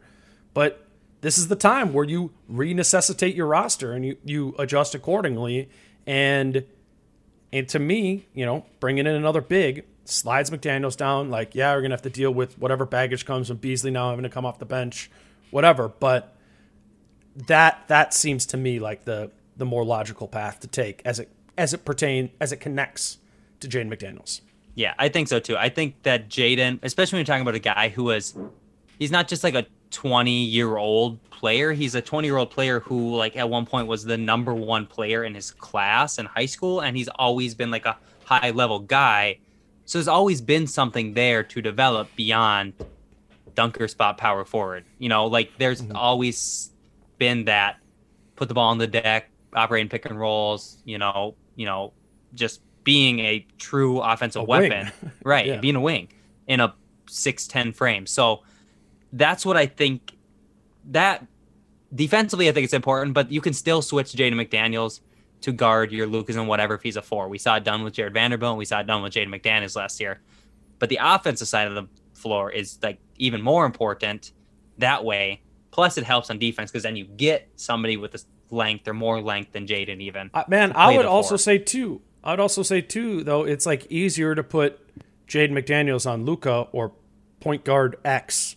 [0.53, 0.85] but
[1.21, 5.69] this is the time where you renecessitate your roster and you, you adjust accordingly.
[6.05, 6.65] And
[7.53, 11.29] and to me, you know, bringing in another big slides McDaniels down.
[11.29, 14.23] Like, yeah, we're gonna have to deal with whatever baggage comes from Beasley now having
[14.23, 15.09] to come off the bench,
[15.51, 15.87] whatever.
[15.87, 16.35] But
[17.35, 21.29] that that seems to me like the the more logical path to take as it
[21.57, 23.17] as it pertain as it connects
[23.59, 24.41] to Jaden McDaniels.
[24.75, 25.57] Yeah, I think so too.
[25.57, 28.37] I think that Jaden, especially when you're talking about a guy who was,
[28.99, 31.71] he's not just like a 20 year old player.
[31.71, 34.85] He's a 20 year old player who, like, at one point was the number one
[34.85, 38.79] player in his class in high school, and he's always been like a high level
[38.79, 39.37] guy.
[39.85, 42.73] So there's always been something there to develop beyond
[43.53, 44.85] dunker spot power forward.
[44.99, 45.95] You know, like there's mm-hmm.
[45.95, 46.71] always
[47.17, 47.77] been that
[48.35, 50.77] put the ball on the deck, operating pick and rolls.
[50.85, 51.93] You know, you know,
[52.33, 54.91] just being a true offensive a weapon,
[55.23, 55.45] right?
[55.45, 55.57] yeah.
[55.57, 56.09] Being a wing
[56.47, 56.73] in a
[57.07, 58.05] six ten frame.
[58.05, 58.43] So
[59.13, 60.11] that's what I think.
[60.91, 61.25] That
[61.93, 64.99] defensively, I think it's important, but you can still switch Jaden McDaniels
[65.45, 67.29] to guard your Lucas and whatever if he's a four.
[67.29, 68.53] We saw it done with Jared Vanderbilt.
[68.53, 70.19] And we saw it done with Jaden McDaniels last year.
[70.79, 74.31] But the offensive side of the floor is like even more important
[74.79, 75.41] that way.
[75.69, 79.21] Plus, it helps on defense because then you get somebody with this length or more
[79.21, 80.31] length than Jaden even.
[80.33, 82.01] Uh, man, I would also say too.
[82.23, 84.79] I would also say too, though it's like easier to put
[85.27, 86.93] Jaden McDaniels on Luka or
[87.39, 88.55] point guard X,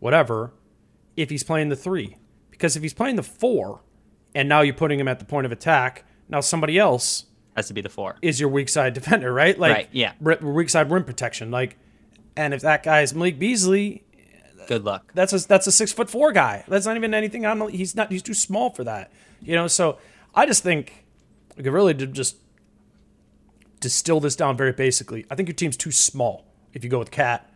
[0.00, 0.52] whatever,
[1.16, 2.16] if he's playing the three.
[2.50, 3.82] Because if he's playing the four,
[4.34, 7.74] and now you're putting him at the point of attack, now somebody else has to
[7.74, 9.58] be the four is your weak side defender, right?
[9.58, 11.50] Like, right, yeah, weak side rim protection.
[11.50, 11.76] Like,
[12.36, 14.04] and if that guy is Malik Beasley,
[14.66, 15.12] good luck.
[15.14, 16.64] That's a that's a six foot four guy.
[16.68, 17.68] That's not even anything on.
[17.70, 18.10] He's not.
[18.10, 19.12] He's too small for that.
[19.42, 19.66] You know.
[19.66, 19.98] So
[20.34, 21.04] I just think
[21.56, 22.36] we could really just
[23.80, 25.26] distill this down very basically.
[25.30, 27.48] I think your team's too small if you go with KAT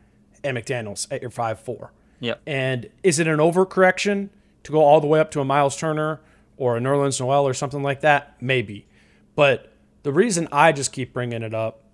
[0.45, 1.93] and McDaniel's at your five four.
[2.21, 2.35] Yeah.
[2.47, 4.31] And is it an overcorrection
[4.64, 6.21] to go all the way up to a Miles Turner
[6.59, 8.37] or a Nerlens Noel or something like that?
[8.41, 8.87] Maybe.
[9.35, 11.85] But the reason I just keep bringing it up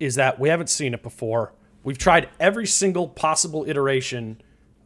[0.00, 1.52] is that we haven't seen it before.
[1.82, 4.40] We've tried every single possible iteration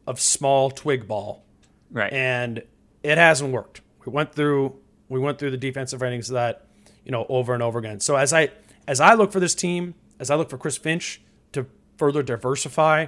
[0.07, 1.45] of small twig ball.
[1.91, 2.13] Right.
[2.13, 2.63] And
[3.03, 3.83] it hasn't worked.
[4.05, 6.67] We went through we went through the defensive ratings of that,
[7.05, 8.01] you know, over and over again.
[8.01, 8.51] So as I
[8.89, 11.21] as I look for this team, as I look for Chris Finch
[11.53, 11.67] to
[11.99, 13.07] further diversify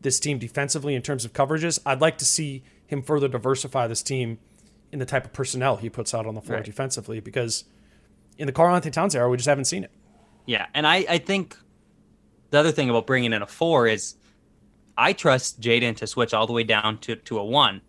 [0.00, 4.02] this team defensively in terms of coverages, I'd like to see him further diversify this
[4.02, 4.38] team
[4.92, 6.64] in the type of personnel he puts out on the floor right.
[6.64, 7.64] defensively because
[8.38, 9.90] in the Karl-Anthony Towns era, we just haven't seen it.
[10.46, 11.56] Yeah, and I, I think
[12.50, 14.16] the other thing about bringing in a four is
[14.96, 17.80] I trust Jaden to switch all the way down to, to a one,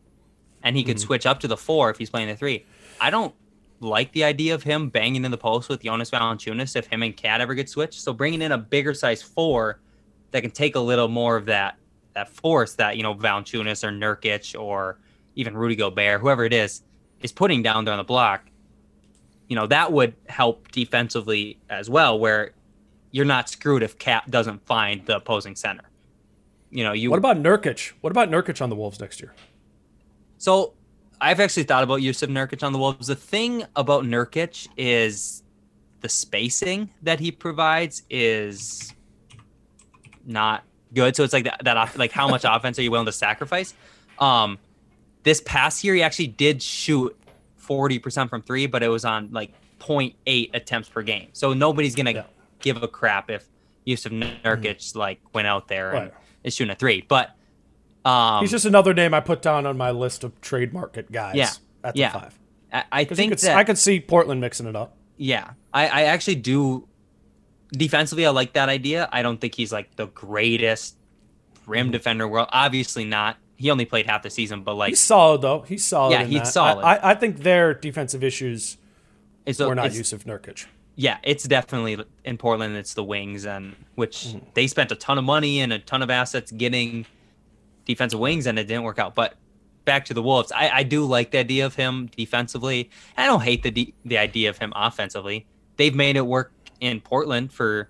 [0.64, 1.06] and he could mm-hmm.
[1.06, 2.66] switch up to the four if he's playing the three.
[3.00, 3.34] I don't
[3.80, 7.18] like the idea of him banging in the post with Jonas Valanciunas if him and
[7.18, 8.00] KAT ever get switched.
[8.02, 9.80] So bringing in a bigger size four
[10.32, 11.78] that can take a little more of that
[12.14, 15.00] that force that you know Valanciunas or Nurkic or
[15.36, 16.84] even Rudy Gobert, whoever it is,
[17.22, 18.46] is putting down there on the block.
[19.48, 22.52] You know that would help defensively as well, where
[23.12, 25.84] you're not screwed if Cap doesn't find the opposing center.
[26.70, 27.10] You know, you.
[27.10, 27.92] What about Nurkic?
[28.02, 29.34] What about Nurkic on the Wolves next year?
[30.38, 30.74] So
[31.20, 33.08] I've actually thought about Jusuf Nurkic on the Wolves.
[33.08, 35.44] The thing about Nurkic is
[36.00, 38.94] the spacing that he provides is
[40.26, 40.64] not
[40.94, 41.16] good.
[41.16, 43.74] So it's like that, that like how much offense are you willing to sacrifice?
[44.18, 44.58] Um,
[45.24, 47.16] this past year, he actually did shoot
[47.62, 51.30] 40% from three, but it was on like 0.8 attempts per game.
[51.34, 52.24] So nobody's going to yeah.
[52.60, 53.46] give a crap if
[53.86, 54.12] Jusuf
[54.44, 55.00] Nurkic mm-hmm.
[55.00, 56.04] like went out there right.
[56.04, 56.12] and
[56.44, 57.06] is shooting a three.
[57.08, 57.36] But
[58.06, 61.36] um, he's just another name I put down on my list of trade market guys.
[61.36, 61.50] Yeah,
[61.84, 62.12] at the yeah.
[62.12, 62.40] five.
[62.74, 64.96] I, I think could, that, I could see Portland mixing it up.
[65.18, 66.88] Yeah, I, I actually do.
[67.72, 69.08] Defensively, I like that idea.
[69.14, 70.98] I don't think he's like the greatest
[71.66, 72.50] rim defender world.
[72.52, 73.38] Obviously not.
[73.62, 75.62] He only played half the season, but like he's solid though.
[75.62, 76.14] He's solid.
[76.14, 76.48] Yeah, he's that.
[76.48, 76.84] solid.
[76.84, 78.78] I, I, think their defensive issues
[79.46, 80.66] it's, were not Jusuf Nurkic.
[80.96, 82.76] Yeah, it's definitely in Portland.
[82.76, 84.42] It's the wings, and which mm.
[84.56, 87.06] they spent a ton of money and a ton of assets getting
[87.86, 89.14] defensive wings, and it didn't work out.
[89.14, 89.36] But
[89.86, 92.90] back to the Wolves, I, I do like the idea of him defensively.
[93.16, 95.46] I don't hate the the idea of him offensively.
[95.78, 97.90] They've made it work in Portland for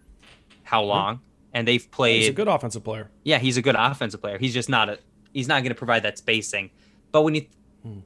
[0.63, 1.21] how long,
[1.53, 2.19] and they've played.
[2.19, 3.09] He's a good offensive player.
[3.23, 4.37] Yeah, he's a good offensive player.
[4.37, 4.99] He's just not a.
[5.33, 6.71] He's not going to provide that spacing.
[7.11, 7.45] But when you,
[7.83, 7.99] hmm.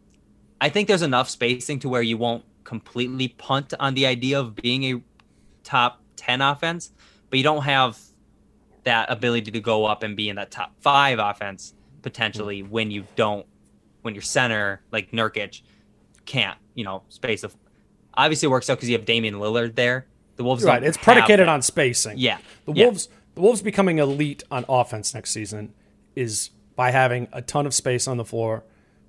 [0.62, 4.56] I think there's enough spacing to where you won't completely punt on the idea of
[4.56, 5.02] being a
[5.64, 6.92] top ten offense,
[7.30, 8.00] but you don't have
[8.84, 12.72] that ability to go up and be in that top five offense potentially mm-hmm.
[12.72, 13.46] when you don't
[14.04, 15.62] when your center like Nurkic
[16.26, 17.56] can't you know space of
[18.14, 20.06] obviously it works out because you have Damian Lillard there.
[20.38, 20.84] The Wolves right.
[20.84, 22.18] It's predicated on spacing.
[22.18, 22.86] Yeah, the yeah.
[22.86, 25.74] Wolves the Wolves becoming elite on offense next season
[26.16, 28.64] is by having a ton of space on the floor,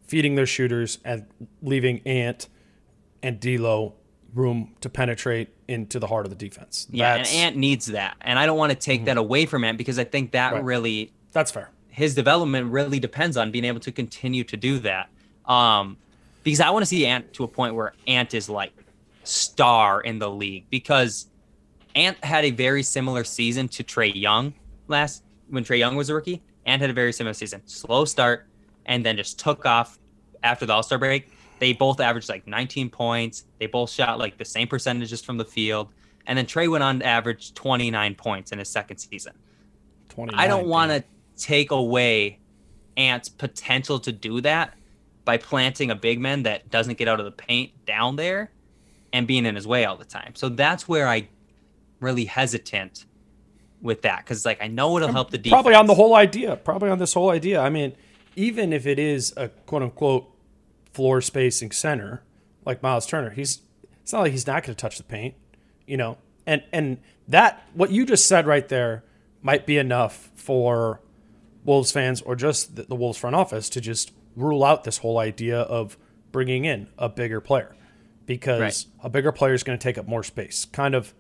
[0.07, 1.27] feeding their shooters, and
[1.63, 2.49] leaving Ant
[3.23, 3.95] and D'Lo
[4.35, 6.87] room to penetrate into the heart of the defense.
[6.91, 9.07] Yeah, That's, and Ant needs that, and I don't want to take mm-hmm.
[9.07, 10.65] that away from Ant because I think that right.
[10.65, 11.71] really that's fair.
[11.89, 15.09] His development really depends on being able to continue to do that.
[15.47, 15.97] Um,
[16.43, 18.73] because I want to see Ant to a point where Ant is like
[19.25, 21.27] star in the league because
[21.97, 24.55] Ant had a very similar season to Trae Young
[24.87, 26.43] last when Trae Young was a rookie.
[26.67, 28.47] Ant had a very similar season, slow start,
[28.85, 29.99] and then just took off
[30.43, 33.45] after the All Star break they both averaged like 19 points.
[33.59, 35.89] They both shot like the same percentages from the field.
[36.27, 39.33] And then Trae went on to average 29 points in his second season.
[40.35, 41.05] I don't want to
[41.37, 42.41] take away
[42.97, 44.75] Ant's potential to do that
[45.25, 48.51] by planting a big man that doesn't get out of the paint down there
[49.13, 50.35] and being in his way all the time.
[50.35, 51.29] So that's where I
[52.01, 53.07] really hesitant
[53.81, 55.53] with that because like I know it'll um, help the defense.
[55.53, 56.57] Probably on the whole idea.
[56.57, 57.61] Probably on this whole idea.
[57.61, 57.95] I mean,
[58.35, 60.31] even if it is a quote unquote
[60.97, 62.23] floor spacing center
[62.65, 63.31] like Miles Turner.
[63.31, 63.61] He's
[64.03, 65.35] it's not like he's not going to touch the paint,
[65.87, 66.17] you know.
[66.47, 66.99] And and
[67.29, 69.05] that what you just said right there
[69.43, 71.01] might be enough for
[71.65, 75.19] Wolves fans or just the, the Wolves front office to just rule out this whole
[75.19, 75.99] idea of
[76.33, 77.75] bringing in a bigger player
[78.25, 78.87] because right.
[79.05, 81.15] a bigger player is going to take up more space, kind of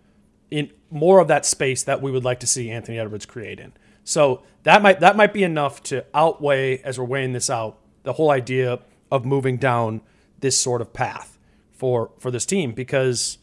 [0.50, 3.72] in more of that space that we would like to see Anthony Edwards create in.
[4.04, 8.14] So that might that might be enough to outweigh as we're weighing this out the
[8.14, 8.80] whole idea
[9.10, 10.00] of moving down
[10.40, 11.38] this sort of path
[11.72, 13.38] for for this team because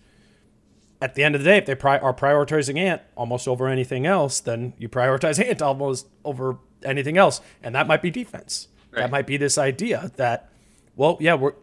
[1.04, 4.06] at the end of the day, if they pri- are prioritizing Ant almost over anything
[4.06, 8.70] else, then you prioritize Ant almost over anything else, and that might be defense.
[8.90, 9.02] Right.
[9.02, 10.50] That might be this idea that,
[10.96, 11.56] well, yeah, we're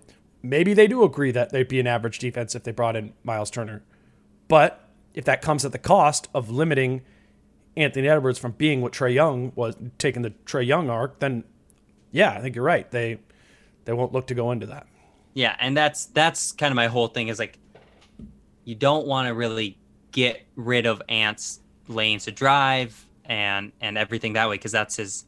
[0.42, 3.50] maybe they do agree that they'd be an average defense if they brought in Miles
[3.50, 3.82] Turner,
[4.46, 7.02] but if that comes at the cost of limiting
[7.76, 11.44] Anthony Edwards from being what Trae Young was, taking the Trae Young arc, then
[12.12, 12.90] yeah, I think you're right.
[12.90, 13.18] They
[13.84, 14.86] they won't look to go into that.
[15.34, 17.58] Yeah, and that's that's kind of my whole thing is like
[18.64, 19.78] you don't want to really
[20.12, 25.24] get rid of Ant's lanes to drive and and everything that way because that's his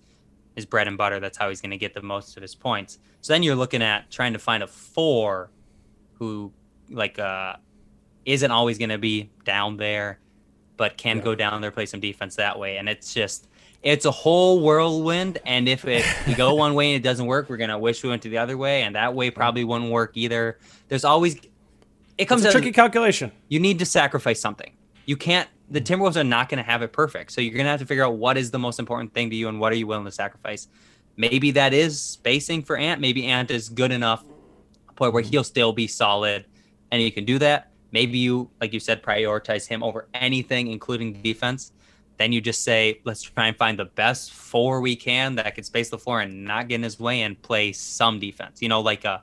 [0.54, 1.20] his bread and butter.
[1.20, 2.98] That's how he's going to get the most of his points.
[3.20, 5.50] So then you're looking at trying to find a four
[6.14, 6.52] who
[6.90, 7.56] like uh
[8.24, 10.18] isn't always going to be down there,
[10.76, 11.24] but can yeah.
[11.24, 12.76] go down there play some defense that way.
[12.76, 13.48] And it's just
[13.82, 15.38] it's a whole whirlwind.
[15.44, 18.08] And if it we go one way and it doesn't work, we're gonna wish we
[18.08, 20.58] went to the other way, and that way probably wouldn't work either.
[20.88, 21.36] There's always
[22.18, 23.32] it comes it's a tricky calculation.
[23.48, 24.72] You need to sacrifice something.
[25.06, 25.48] You can't.
[25.70, 26.02] The mm-hmm.
[26.02, 28.04] Timberwolves are not going to have it perfect, so you're going to have to figure
[28.04, 30.12] out what is the most important thing to you and what are you willing to
[30.12, 30.68] sacrifice.
[31.16, 33.00] Maybe that is spacing for Ant.
[33.00, 34.24] Maybe Ant is good enough
[34.88, 35.30] a point where mm-hmm.
[35.30, 36.44] he'll still be solid,
[36.90, 37.71] and you can do that.
[37.93, 41.72] Maybe you, like you said, prioritize him over anything, including defense.
[42.18, 45.64] Then you just say, let's try and find the best four we can that can
[45.64, 48.62] space the floor and not get in his way and play some defense.
[48.62, 49.22] You know, like a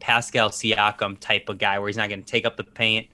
[0.00, 3.08] Pascal Siakam type of guy where he's not going to take up the paint.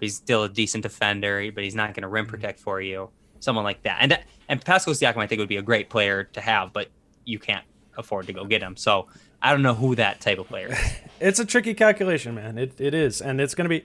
[0.00, 2.30] he's still a decent defender, but he's not going to rim mm-hmm.
[2.30, 3.10] protect for you.
[3.40, 3.98] Someone like that.
[4.00, 4.18] And
[4.48, 6.88] and Pascal Siakam, I think, would be a great player to have, but
[7.24, 7.64] you can't
[7.96, 8.76] afford to go get him.
[8.76, 9.08] So
[9.40, 10.78] I don't know who that type of player is.
[11.20, 12.58] it's a tricky calculation, man.
[12.58, 13.20] It, it is.
[13.20, 13.84] And it's going to be.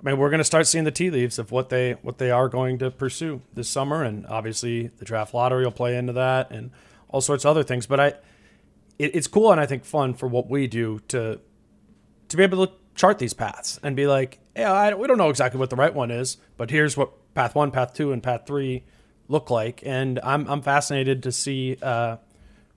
[0.00, 2.30] I mean, we're going to start seeing the tea leaves of what they what they
[2.30, 6.50] are going to pursue this summer, and obviously the draft lottery will play into that,
[6.50, 6.70] and
[7.08, 7.86] all sorts of other things.
[7.86, 8.06] But I,
[8.98, 11.40] it, it's cool and I think fun for what we do to
[12.28, 15.58] to be able to chart these paths and be like, yeah, we don't know exactly
[15.58, 18.84] what the right one is, but here's what path one, path two, and path three
[19.28, 19.82] look like.
[19.84, 22.16] And I'm, I'm fascinated to see uh,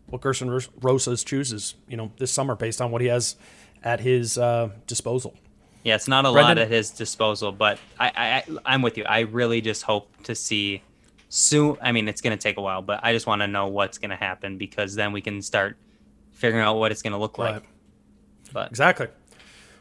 [0.08, 3.36] what Gersson Rosas chooses, you know, this summer based on what he has
[3.84, 5.36] at his uh, disposal.
[5.84, 9.04] Yeah, it's not a Brendan, lot at his disposal, but I, I, I'm with you.
[9.04, 10.82] I really just hope to see
[11.28, 11.78] soon.
[11.82, 13.98] I mean, it's going to take a while, but I just want to know what's
[13.98, 15.76] going to happen because then we can start
[16.32, 17.56] figuring out what it's going to look like.
[17.56, 17.64] Right.
[18.54, 19.08] But exactly.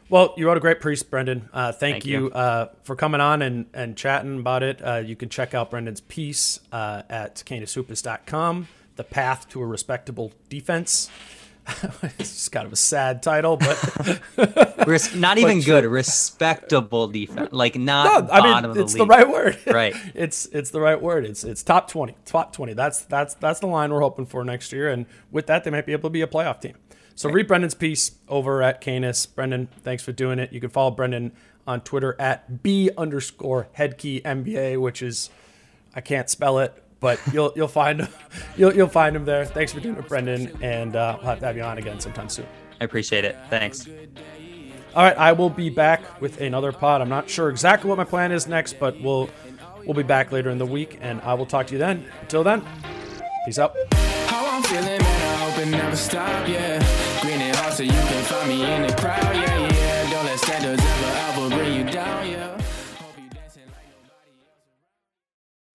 [0.09, 1.49] Well, you wrote a great piece, Brendan.
[1.53, 2.31] Uh, thank, thank, you, you.
[2.31, 4.81] Uh, for coming on and, and chatting about it.
[4.81, 10.33] Uh, you can check out Brendan's piece uh, at canishoopus.com, The Path to a Respectable
[10.49, 11.09] Defense.
[12.19, 13.77] it's just kind of a sad title, but
[15.15, 15.85] not even but good.
[15.85, 19.57] Respectable defense, like not no, I mean, it's the, the, right word.
[19.65, 19.95] Right.
[20.13, 21.25] it's it's the right word.
[21.25, 22.73] It's it's top twenty, top twenty.
[22.73, 25.85] That's that's that's the line we're hoping for next year, and with that, they might
[25.85, 26.75] be able to be a playoff team.
[27.15, 29.25] So read Brendan's piece over at Canis.
[29.25, 30.51] Brendan, thanks for doing it.
[30.51, 31.31] You can follow Brendan
[31.65, 35.29] on Twitter at B underscore Hedtke MBA, which is
[35.95, 38.07] I can't spell it, but you'll you'll find
[38.57, 39.45] you'll you'll find him there.
[39.45, 42.29] Thanks for doing it, Brendan, and uh, we'll have to have you on again sometime
[42.29, 42.47] soon.
[42.79, 43.37] I appreciate it.
[43.49, 43.87] Thanks.
[44.95, 47.01] All right, I will be back with another pod.
[47.01, 49.29] I'm not sure exactly what my plan is next, but we'll
[49.85, 52.05] we'll be back later in the week, and I will talk to you then.
[52.21, 52.65] Until then,
[53.45, 53.75] peace out
[55.63, 56.79] it never stop, yeah.
[57.21, 60.09] Green and hot so you can find me in the crowd, yeah, yeah.
[60.09, 62.62] Don't let standards ever, ever bring you down, yeah.